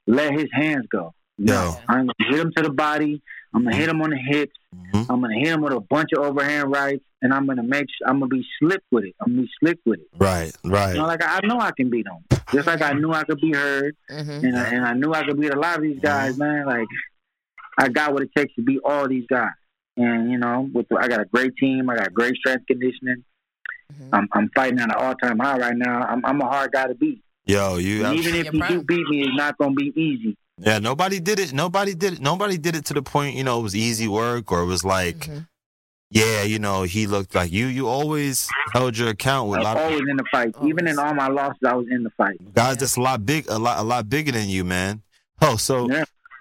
[0.08, 1.14] let his hands go.
[1.38, 1.78] No, Yo.
[1.88, 3.22] I'm going to hit him to the body.
[3.54, 4.54] I'm going to hit him on the hips.
[4.76, 5.12] Mm-hmm.
[5.12, 7.64] I'm going to hit him with a bunch of overhand rights, and I'm going to
[7.64, 7.86] make.
[7.90, 9.16] Sure, I'm going to be slick with it.
[9.22, 10.08] I'm going to be slick with it.
[10.18, 10.92] Right, right.
[10.94, 12.24] You know, like I know I can beat him.
[12.54, 14.46] Just like I knew I could be Hurd, Mm-hmm.
[14.46, 16.66] and I, and I knew I could beat a lot of these guys, man.
[16.66, 16.88] Like
[17.78, 19.52] I got what it takes to beat all these guys.
[19.98, 21.90] And you know, with the, I got a great team.
[21.90, 23.24] I got great strength conditioning.
[24.14, 26.02] I'm I'm fighting at an all time high right now.
[26.04, 27.22] I'm I'm a hard guy to beat.
[27.46, 28.06] Yo, you.
[28.06, 30.38] And even if you do beat me, it's not gonna be easy.
[30.60, 31.54] Yeah, nobody did it.
[31.54, 32.20] Nobody did it.
[32.22, 34.84] Nobody did it to the point, you know, it was easy work or it was
[34.84, 35.40] like, Mm-hmm.
[36.12, 37.68] Yeah, you know, he looked like you.
[37.68, 40.56] You always held your account with I a was lot of always in the fight.
[40.64, 42.38] Even in all my losses, I was in the fight.
[42.54, 45.02] guys that's a lot big, a lot, a lot bigger than you, man.
[45.42, 45.88] Oh, so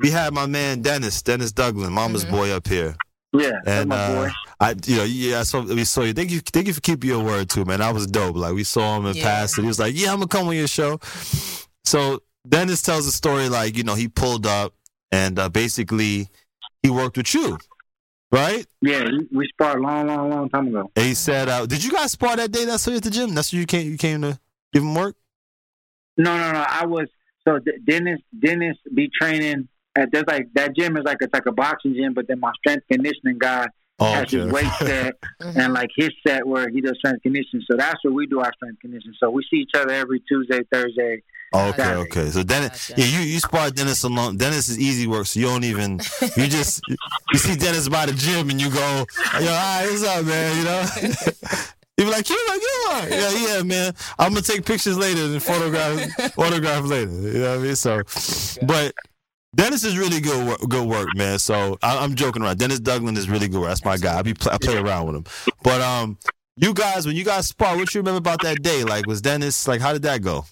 [0.00, 2.96] we had my man Dennis, Dennis Douglas, Mama's boy up here.
[3.32, 4.30] Yeah, that's And my uh, boy.
[4.60, 6.14] I, you know, yeah, so we saw you.
[6.14, 7.80] Thank you, thank you for keeping your word too, man.
[7.80, 8.36] That was dope.
[8.36, 9.24] Like we saw him in Yeah.
[9.24, 10.98] past, and he was like, "Yeah, I'm gonna come on your show."
[11.84, 14.72] So Dennis tells a story like, you know, he pulled up
[15.12, 16.28] and uh, basically
[16.82, 17.58] he worked with you,
[18.30, 18.66] right?
[18.82, 20.90] Yeah, we, we sparred a long, long, long time ago.
[20.96, 22.64] And he said, uh, "Did you guys spar that day?
[22.64, 23.34] That's you at the gym.
[23.34, 23.90] That's where you came.
[23.90, 24.38] You came to
[24.72, 25.16] give him work."
[26.16, 26.64] No, no, no.
[26.68, 27.08] I was
[27.46, 28.20] so D- Dennis.
[28.38, 32.14] Dennis be training at there's like that gym is like it's like a boxing gym,
[32.14, 33.66] but then my strength conditioning guy
[34.00, 37.64] Oh, has his weight set and like his set where he does strength conditioning.
[37.68, 39.16] So that's where we do our strength conditioning.
[39.18, 41.22] So we see each other every Tuesday, Thursday.
[41.54, 42.30] Okay, okay.
[42.30, 44.36] So Dennis, yeah, you you sparred Dennis alone.
[44.36, 45.98] Dennis is easy work, so you don't even
[46.36, 50.04] you just you see Dennis by the gym and you go, yo, all right, what's
[50.04, 50.56] up, man?
[50.58, 51.56] You know.
[51.98, 53.92] You be like, you like, you like, yeah, yeah, man.
[54.20, 57.10] I'm gonna take pictures later and photograph, autograph later.
[57.10, 57.74] You know what I mean?
[57.74, 58.02] So,
[58.62, 58.94] but
[59.56, 61.40] Dennis is really good, work, good work, man.
[61.40, 62.58] So I, I'm joking around.
[62.58, 63.62] Dennis Douglas is really good.
[63.62, 63.70] Work.
[63.70, 64.16] That's my guy.
[64.16, 65.24] I be I play around with him.
[65.64, 66.18] But um,
[66.56, 68.84] you guys, when you guys spar, what you remember about that day?
[68.84, 70.44] Like, was Dennis like, how did that go?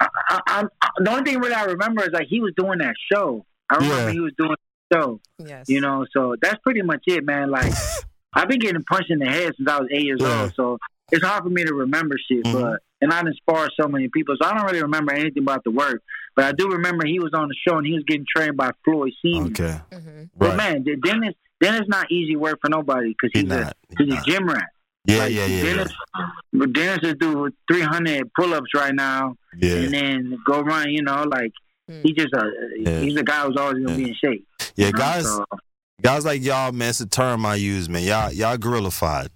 [0.00, 0.68] I, I'm,
[0.98, 3.44] the only thing really I remember is like he was doing that show.
[3.70, 4.10] I remember Yeah.
[4.12, 4.54] he was doing
[4.90, 5.20] the show.
[5.38, 5.68] Yes.
[5.68, 7.50] You know, so that's pretty much it, man.
[7.50, 7.72] Like
[8.34, 10.42] I've been getting punched in the head since I was eight years Yeah.
[10.42, 10.78] old, so
[11.12, 12.44] it's hard for me to remember shit.
[12.44, 12.52] Mhm.
[12.52, 15.62] But and I done sparred so many people, so I don't really remember anything about
[15.64, 16.02] the work.
[16.36, 18.70] But I do remember he was on the show and he was getting trained by
[18.84, 19.48] Floyd Seaman.
[19.52, 19.78] Okay.
[20.36, 20.56] But Right.
[20.56, 23.76] man, D- Dennis Dennis not easy work for nobody because he's, a not.
[23.98, 24.70] he's a gym rat.
[25.06, 25.92] Yeah, Like, yeah, yeah, Dennis,
[26.52, 29.74] but Dennis is doing 300 pull-ups right now, Yeah.
[29.76, 30.90] and then go run.
[30.90, 31.52] You know, like
[31.88, 32.00] hmm.
[32.02, 33.00] he just a Yeah.
[33.00, 34.46] he's a guy who's always gonna be in shape.
[34.76, 34.98] Yeah, you know?
[34.98, 35.44] guys, So,
[36.00, 36.90] guys like y'all, man.
[36.90, 38.02] It's a term I use, man.
[38.02, 39.28] Y'all, y'all gorillafied.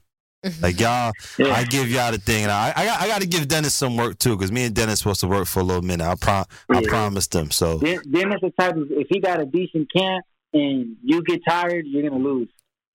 [0.63, 1.53] Like y'all, Yeah.
[1.53, 3.97] I give y'all the thing, and I, I got, I got to give Dennis some
[3.97, 6.07] work too, because me and Dennis supposed to work for a little minute.
[6.07, 7.51] I prom, I promised him.
[7.51, 8.05] So Dennis
[8.41, 12.23] the type of if he got a decent camp and you get tired, you're gonna
[12.23, 12.49] lose.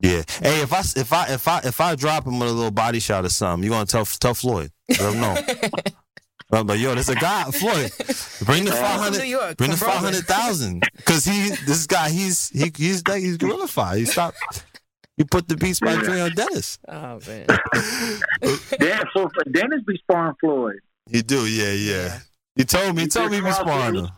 [0.04, 0.22] Yeah.
[0.42, 3.00] Hey, if I, if I, if I, if I drop him with a little body
[3.00, 4.72] shot or something, you gonna tell, tell Floyd?
[4.90, 5.38] Let him know.
[6.52, 7.92] I'm like, yo, there's a guy, Floyd.
[8.46, 8.82] Bring the Yeah.
[8.82, 9.26] five From New hundred.
[9.26, 10.14] York, Bring the from five Brooklyn.
[10.14, 10.84] hundred thousand.
[10.96, 13.98] Because he, this guy, he's he, he's like he's gorillafied.
[13.98, 14.38] He stopped.
[15.18, 16.78] You put the beats by Dre on Dennis.
[16.88, 17.48] Oh man.
[18.80, 20.80] Dan, so for Dennis be sparring Floyd.
[21.10, 22.20] You do, yeah, yeah.
[22.56, 24.10] You told me, you told me you be sparring him.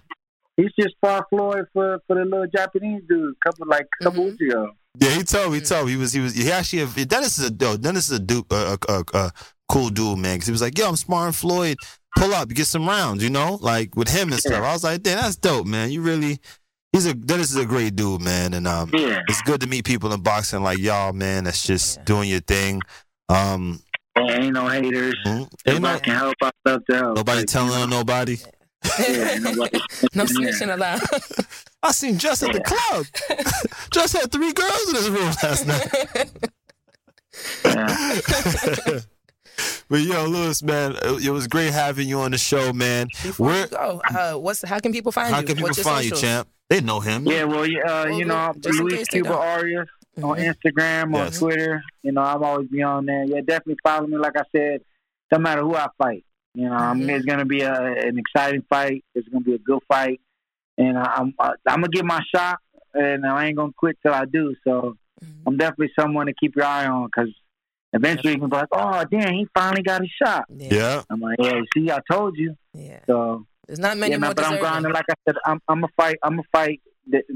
[0.58, 4.32] He's just sparred Floyd for for the little Japanese dude, couple like a couple mm-hmm.
[4.32, 4.72] weeks ago.
[5.00, 5.60] Yeah, he told me.
[5.60, 6.14] He told me he was.
[6.14, 6.34] He was.
[6.36, 7.06] He actually.
[7.06, 9.32] Dennis is a yo, Dennis is a dude, a, a, a, a
[9.70, 10.36] cool dude, man.
[10.36, 11.78] Because he was like, "Yo, I'm sparring Floyd.
[12.18, 14.64] Pull up, get some rounds." You know, like with him and stuff.
[14.64, 15.91] I was like, "Damn, that's dope, man.
[15.91, 16.39] You really."
[16.93, 19.20] He's a Dennis is a great dude, man, and um, Yeah.
[19.28, 21.43] it's good to meet people in boxing like y'all, man.
[21.43, 22.82] That's just doing your thing.
[23.28, 23.82] Um,
[24.16, 25.14] There ain't no haters.
[25.28, 27.18] Ain't Everybody can help out stuff to help.
[27.18, 28.38] Nobody telling on nobody.
[28.38, 28.55] Yeah, nobody.
[30.16, 31.02] No snitching allowed.
[31.84, 33.06] I seen Just at the club.
[33.92, 36.30] Just had three girls in his room last night.
[39.90, 43.08] but yo, Luis, man, it was great having you on the show, man.
[43.24, 45.48] Before Where, you go, uh, what's how can people find how you?
[45.48, 46.48] can people What's your find you, champ?
[46.70, 47.26] They know him.
[47.28, 49.38] Yeah, well, yeah, uh, you know, I'm just in Luis Cuba don't.
[49.42, 49.88] Arias
[50.24, 51.40] on Instagram, on Yes.
[51.40, 51.84] Twitter.
[52.04, 53.26] You know, I'm always be on there.
[53.26, 54.18] Yeah, definitely follow me.
[54.18, 54.82] Like I said,
[55.32, 56.24] no matter who I fight,
[56.56, 59.03] you know, I mean, it's gonna be a, an exciting fight.
[59.14, 60.22] It's gonna be a good fight,
[60.78, 62.60] and I'm uh, I'm gonna give my shot,
[62.93, 64.56] and I ain't gonna quit till I do.
[64.64, 64.95] So
[65.45, 67.30] I'm definitely someone to keep your eye on because
[67.93, 70.45] eventually you can be like, oh damn, he finally got his shot.
[70.49, 71.03] Yeah.
[71.10, 72.56] I'm like, yeah, see, I told you.
[72.74, 72.99] Yeah.
[73.06, 74.93] So There's not many yeah, man, more but I'm grinding.
[74.93, 76.18] Like I said, I'm I'm a fight.
[76.24, 76.82] I'm a fight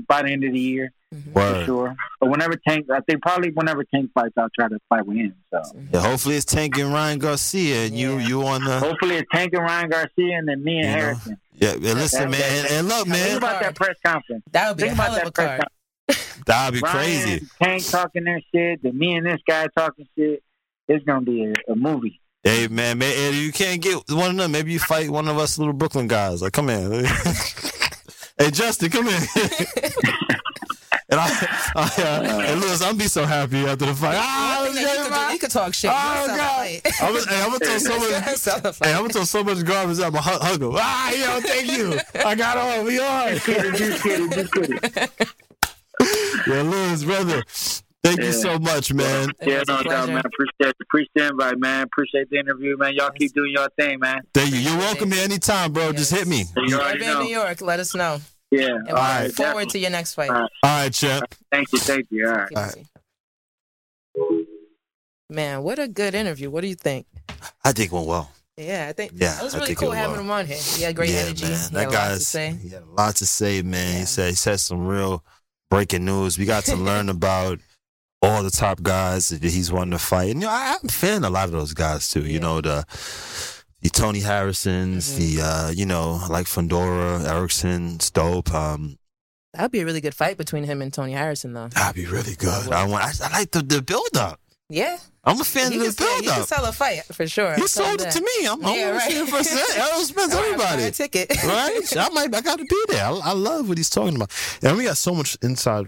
[0.08, 1.34] by the end of the year for Mm-hmm.
[1.34, 1.66] Word.
[1.66, 1.96] sure.
[2.20, 5.34] But whenever Tank, I think probably whenever Tank fights, I'll try to fight with him.
[5.52, 8.80] So Yeah, hopefully it's Tank and Ryan Garcia, and you you on the.
[8.80, 11.38] hopefully it's Tank and Ryan Garcia, and then me and You know, Harrison.
[11.54, 14.44] Yeah, yeah, listen, That- man, that- and, and look, Think man, about that press conference.
[14.52, 15.60] That would be Think a about of that a press card.
[16.08, 16.44] conference.
[16.46, 17.48] that'd be Ryan, crazy.
[17.62, 20.44] Tank talking their shit, then me and this guy talking shit.
[20.88, 22.20] It's gonna be a, a movie.
[22.44, 24.52] Hey, man, man, Eddie, you can't get one of them.
[24.52, 26.42] Maybe you fight one of us little Brooklyn guys.
[26.42, 27.04] Like, come in.
[28.38, 29.22] hey, Justin, come in.
[31.10, 34.16] and I, I uh, and Luis, I'm be so happy after the fight.
[34.20, 34.80] Ah, You could,
[35.28, 35.90] do- you could talk shit.
[35.92, 36.82] Oh, God.
[37.02, 37.78] I'm gonna, hey, I'm gonna throw
[38.36, 38.78] so much.
[38.84, 40.06] hey, I'm gonna throw so much garbage out.
[40.08, 40.72] I'm gonna hug him.
[40.76, 41.98] Ah, yo, thank you.
[42.26, 42.86] I got on.
[42.86, 43.40] We on.
[46.48, 47.44] yeah, Luis, brother.
[48.02, 49.30] Thank you so much, man.
[49.42, 50.22] Yeah, no doubt, man.
[50.26, 51.84] Appreciate appreciate the invite, man.
[51.84, 52.94] Appreciate the interview, man.
[52.94, 54.22] Y'all keep doing your thing, man.
[54.34, 54.60] Thank you.
[54.60, 55.92] You're welcome here anytime, bro.
[55.92, 56.46] Just hit me.
[56.56, 57.24] You If already you're in.
[57.26, 58.20] New York, let us know.
[58.52, 58.68] Yeah.
[58.68, 59.24] And All we'll right.
[59.28, 60.30] look forward to your next fight.
[60.30, 60.52] All right.
[60.64, 61.36] All right, champ.
[61.52, 61.80] Thank you.
[61.80, 62.28] Thank you.
[62.28, 62.50] All right.
[62.56, 64.46] All right.
[65.30, 66.50] Man, what a good interview.
[66.50, 67.06] What do you think?
[67.64, 68.32] I think it went well.
[68.58, 70.22] Yeah, I think Yeah, it was I really think cool it having was.
[70.22, 70.58] him on here.
[70.58, 71.46] He had great yeah, energy.
[71.46, 71.70] man.
[71.74, 72.52] That guy a lot to say.
[72.62, 74.00] he had a lot to say, man.
[74.00, 75.24] He said he said some real
[75.70, 76.38] breaking news.
[76.38, 77.60] We got to learn about
[78.22, 80.32] all the top guys that he's wanting to fight.
[80.32, 82.26] And you know, I, I'm feeling a lot of those guys too.
[82.26, 82.84] You know, the
[83.82, 85.20] the Tony Harrisons, Mm-hmm.
[85.38, 88.54] the uh, you know, like Fundora, Erickson, Stope.
[88.54, 88.98] Um,
[89.54, 91.70] That'd be a really good fight between him and Tony Harrison, though.
[91.70, 92.72] that'd be really good.
[92.72, 93.04] I want.
[93.04, 94.40] I, I like the, the build up.
[94.70, 94.98] Yeah.
[95.24, 97.56] I'm a fan You of the build you can sell a fight for sure.
[97.56, 98.48] He I'll tell you sold it to me.
[98.48, 99.12] I'm, yeah, right.
[99.12, 99.34] it.
[99.34, 99.90] I
[100.36, 100.84] All right, buy everybody.
[100.84, 101.30] a ticket.
[101.44, 101.98] right?
[101.98, 102.34] I might.
[102.36, 103.04] I got to be there.
[103.06, 105.88] I, I love what he's talking about, and we got so much inside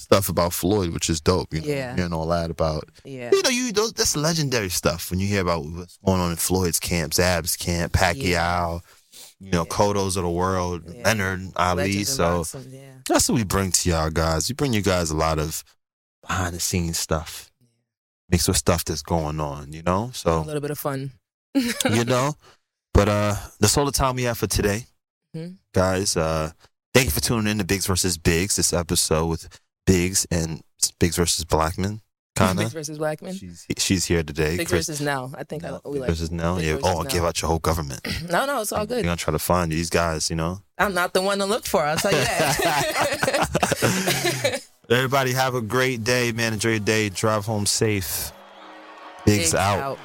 [0.00, 1.52] stuff about Floyd, which is dope.
[1.54, 1.94] You know, Yeah.
[1.96, 2.88] hearing all that about.
[3.04, 3.30] Yeah.
[3.32, 6.36] You know, you those, that's legendary stuff when you hear about what's going on in
[6.36, 8.80] Floyd's camp, Zab's camp, Pacquiao,
[9.38, 11.84] you know, Kodos of the world, Leonard, Ali.
[11.84, 12.94] Legends So yeah.
[13.08, 14.48] that's what we bring to y'all guys.
[14.48, 15.62] We bring you guys a lot of
[16.26, 17.50] behind the scenes stuff,
[18.28, 19.72] mixed with stuff that's going on.
[19.72, 21.12] You know, so A little bit of fun.
[21.54, 22.34] you know.
[22.92, 24.86] But uh that's all the time we have for today.
[25.36, 25.56] Mhm.
[25.72, 26.50] Guys, uh
[26.92, 28.56] thank you for tuning in to Biggs versus Biggs.
[28.56, 29.48] this episode with
[29.90, 30.62] Biggs and
[31.00, 32.00] Biggs versus Blackman.
[32.36, 32.62] Kinda.
[32.62, 33.34] Biggs versus Blackman.
[33.76, 34.56] She's here today.
[34.56, 35.34] Biggs Chris versus Nell.
[35.36, 36.08] I think I, we like.
[36.10, 36.54] versus Nell.
[36.56, 36.74] Biggs Yeah.
[36.74, 37.12] versus Oh, I'll Nell.
[37.12, 38.00] give out your whole government.
[38.30, 38.98] No, no, it's all good.
[38.98, 40.60] You're gonna try to find these guys, you know.
[40.78, 41.82] I'm not the one to look for.
[41.84, 43.00] I'll tell you that.
[44.90, 46.52] Everybody have a great day, man.
[46.52, 47.08] Enjoy your day.
[47.08, 48.30] Drive home safe.
[49.26, 49.98] Biggs, Biggs out.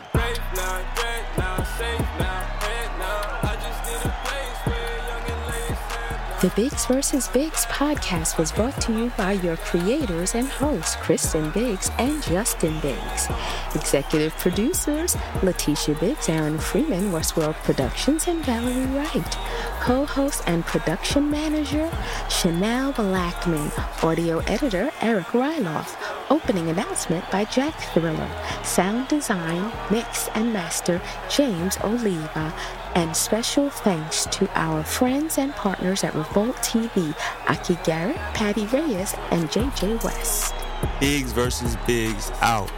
[6.46, 7.28] The Biggs vs.
[7.30, 12.80] Biggs podcast was brought to you by your creators and hosts, Christen Biggs and Justin
[12.82, 13.28] Biggs.
[13.74, 19.38] Executive producers, Letitia Biggs, Aaron Freeman, Westworld Productions, and Valerie Wright.
[19.80, 21.92] Co-host and production manager,
[22.30, 23.72] Chanel Blackman.
[24.04, 25.96] Audio editor, Eric Ryloff.
[26.30, 28.30] Opening announcement by Jack Thriller.
[28.64, 32.54] Sound design, mix, and master, James Oliva.
[32.96, 37.14] And special thanks to our friends and partners at Revolt TV,
[37.50, 40.56] Aki Garrett, Patty Reyes, and JJ West.
[41.02, 42.72] Biggs versus Biggs out.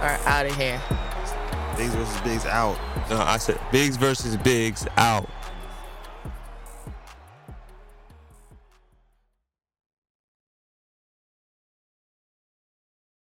[0.00, 0.80] Are out of here.
[1.76, 2.78] Biggs versus Biggs out.
[3.10, 5.28] No, I said Biggs versus Biggs out.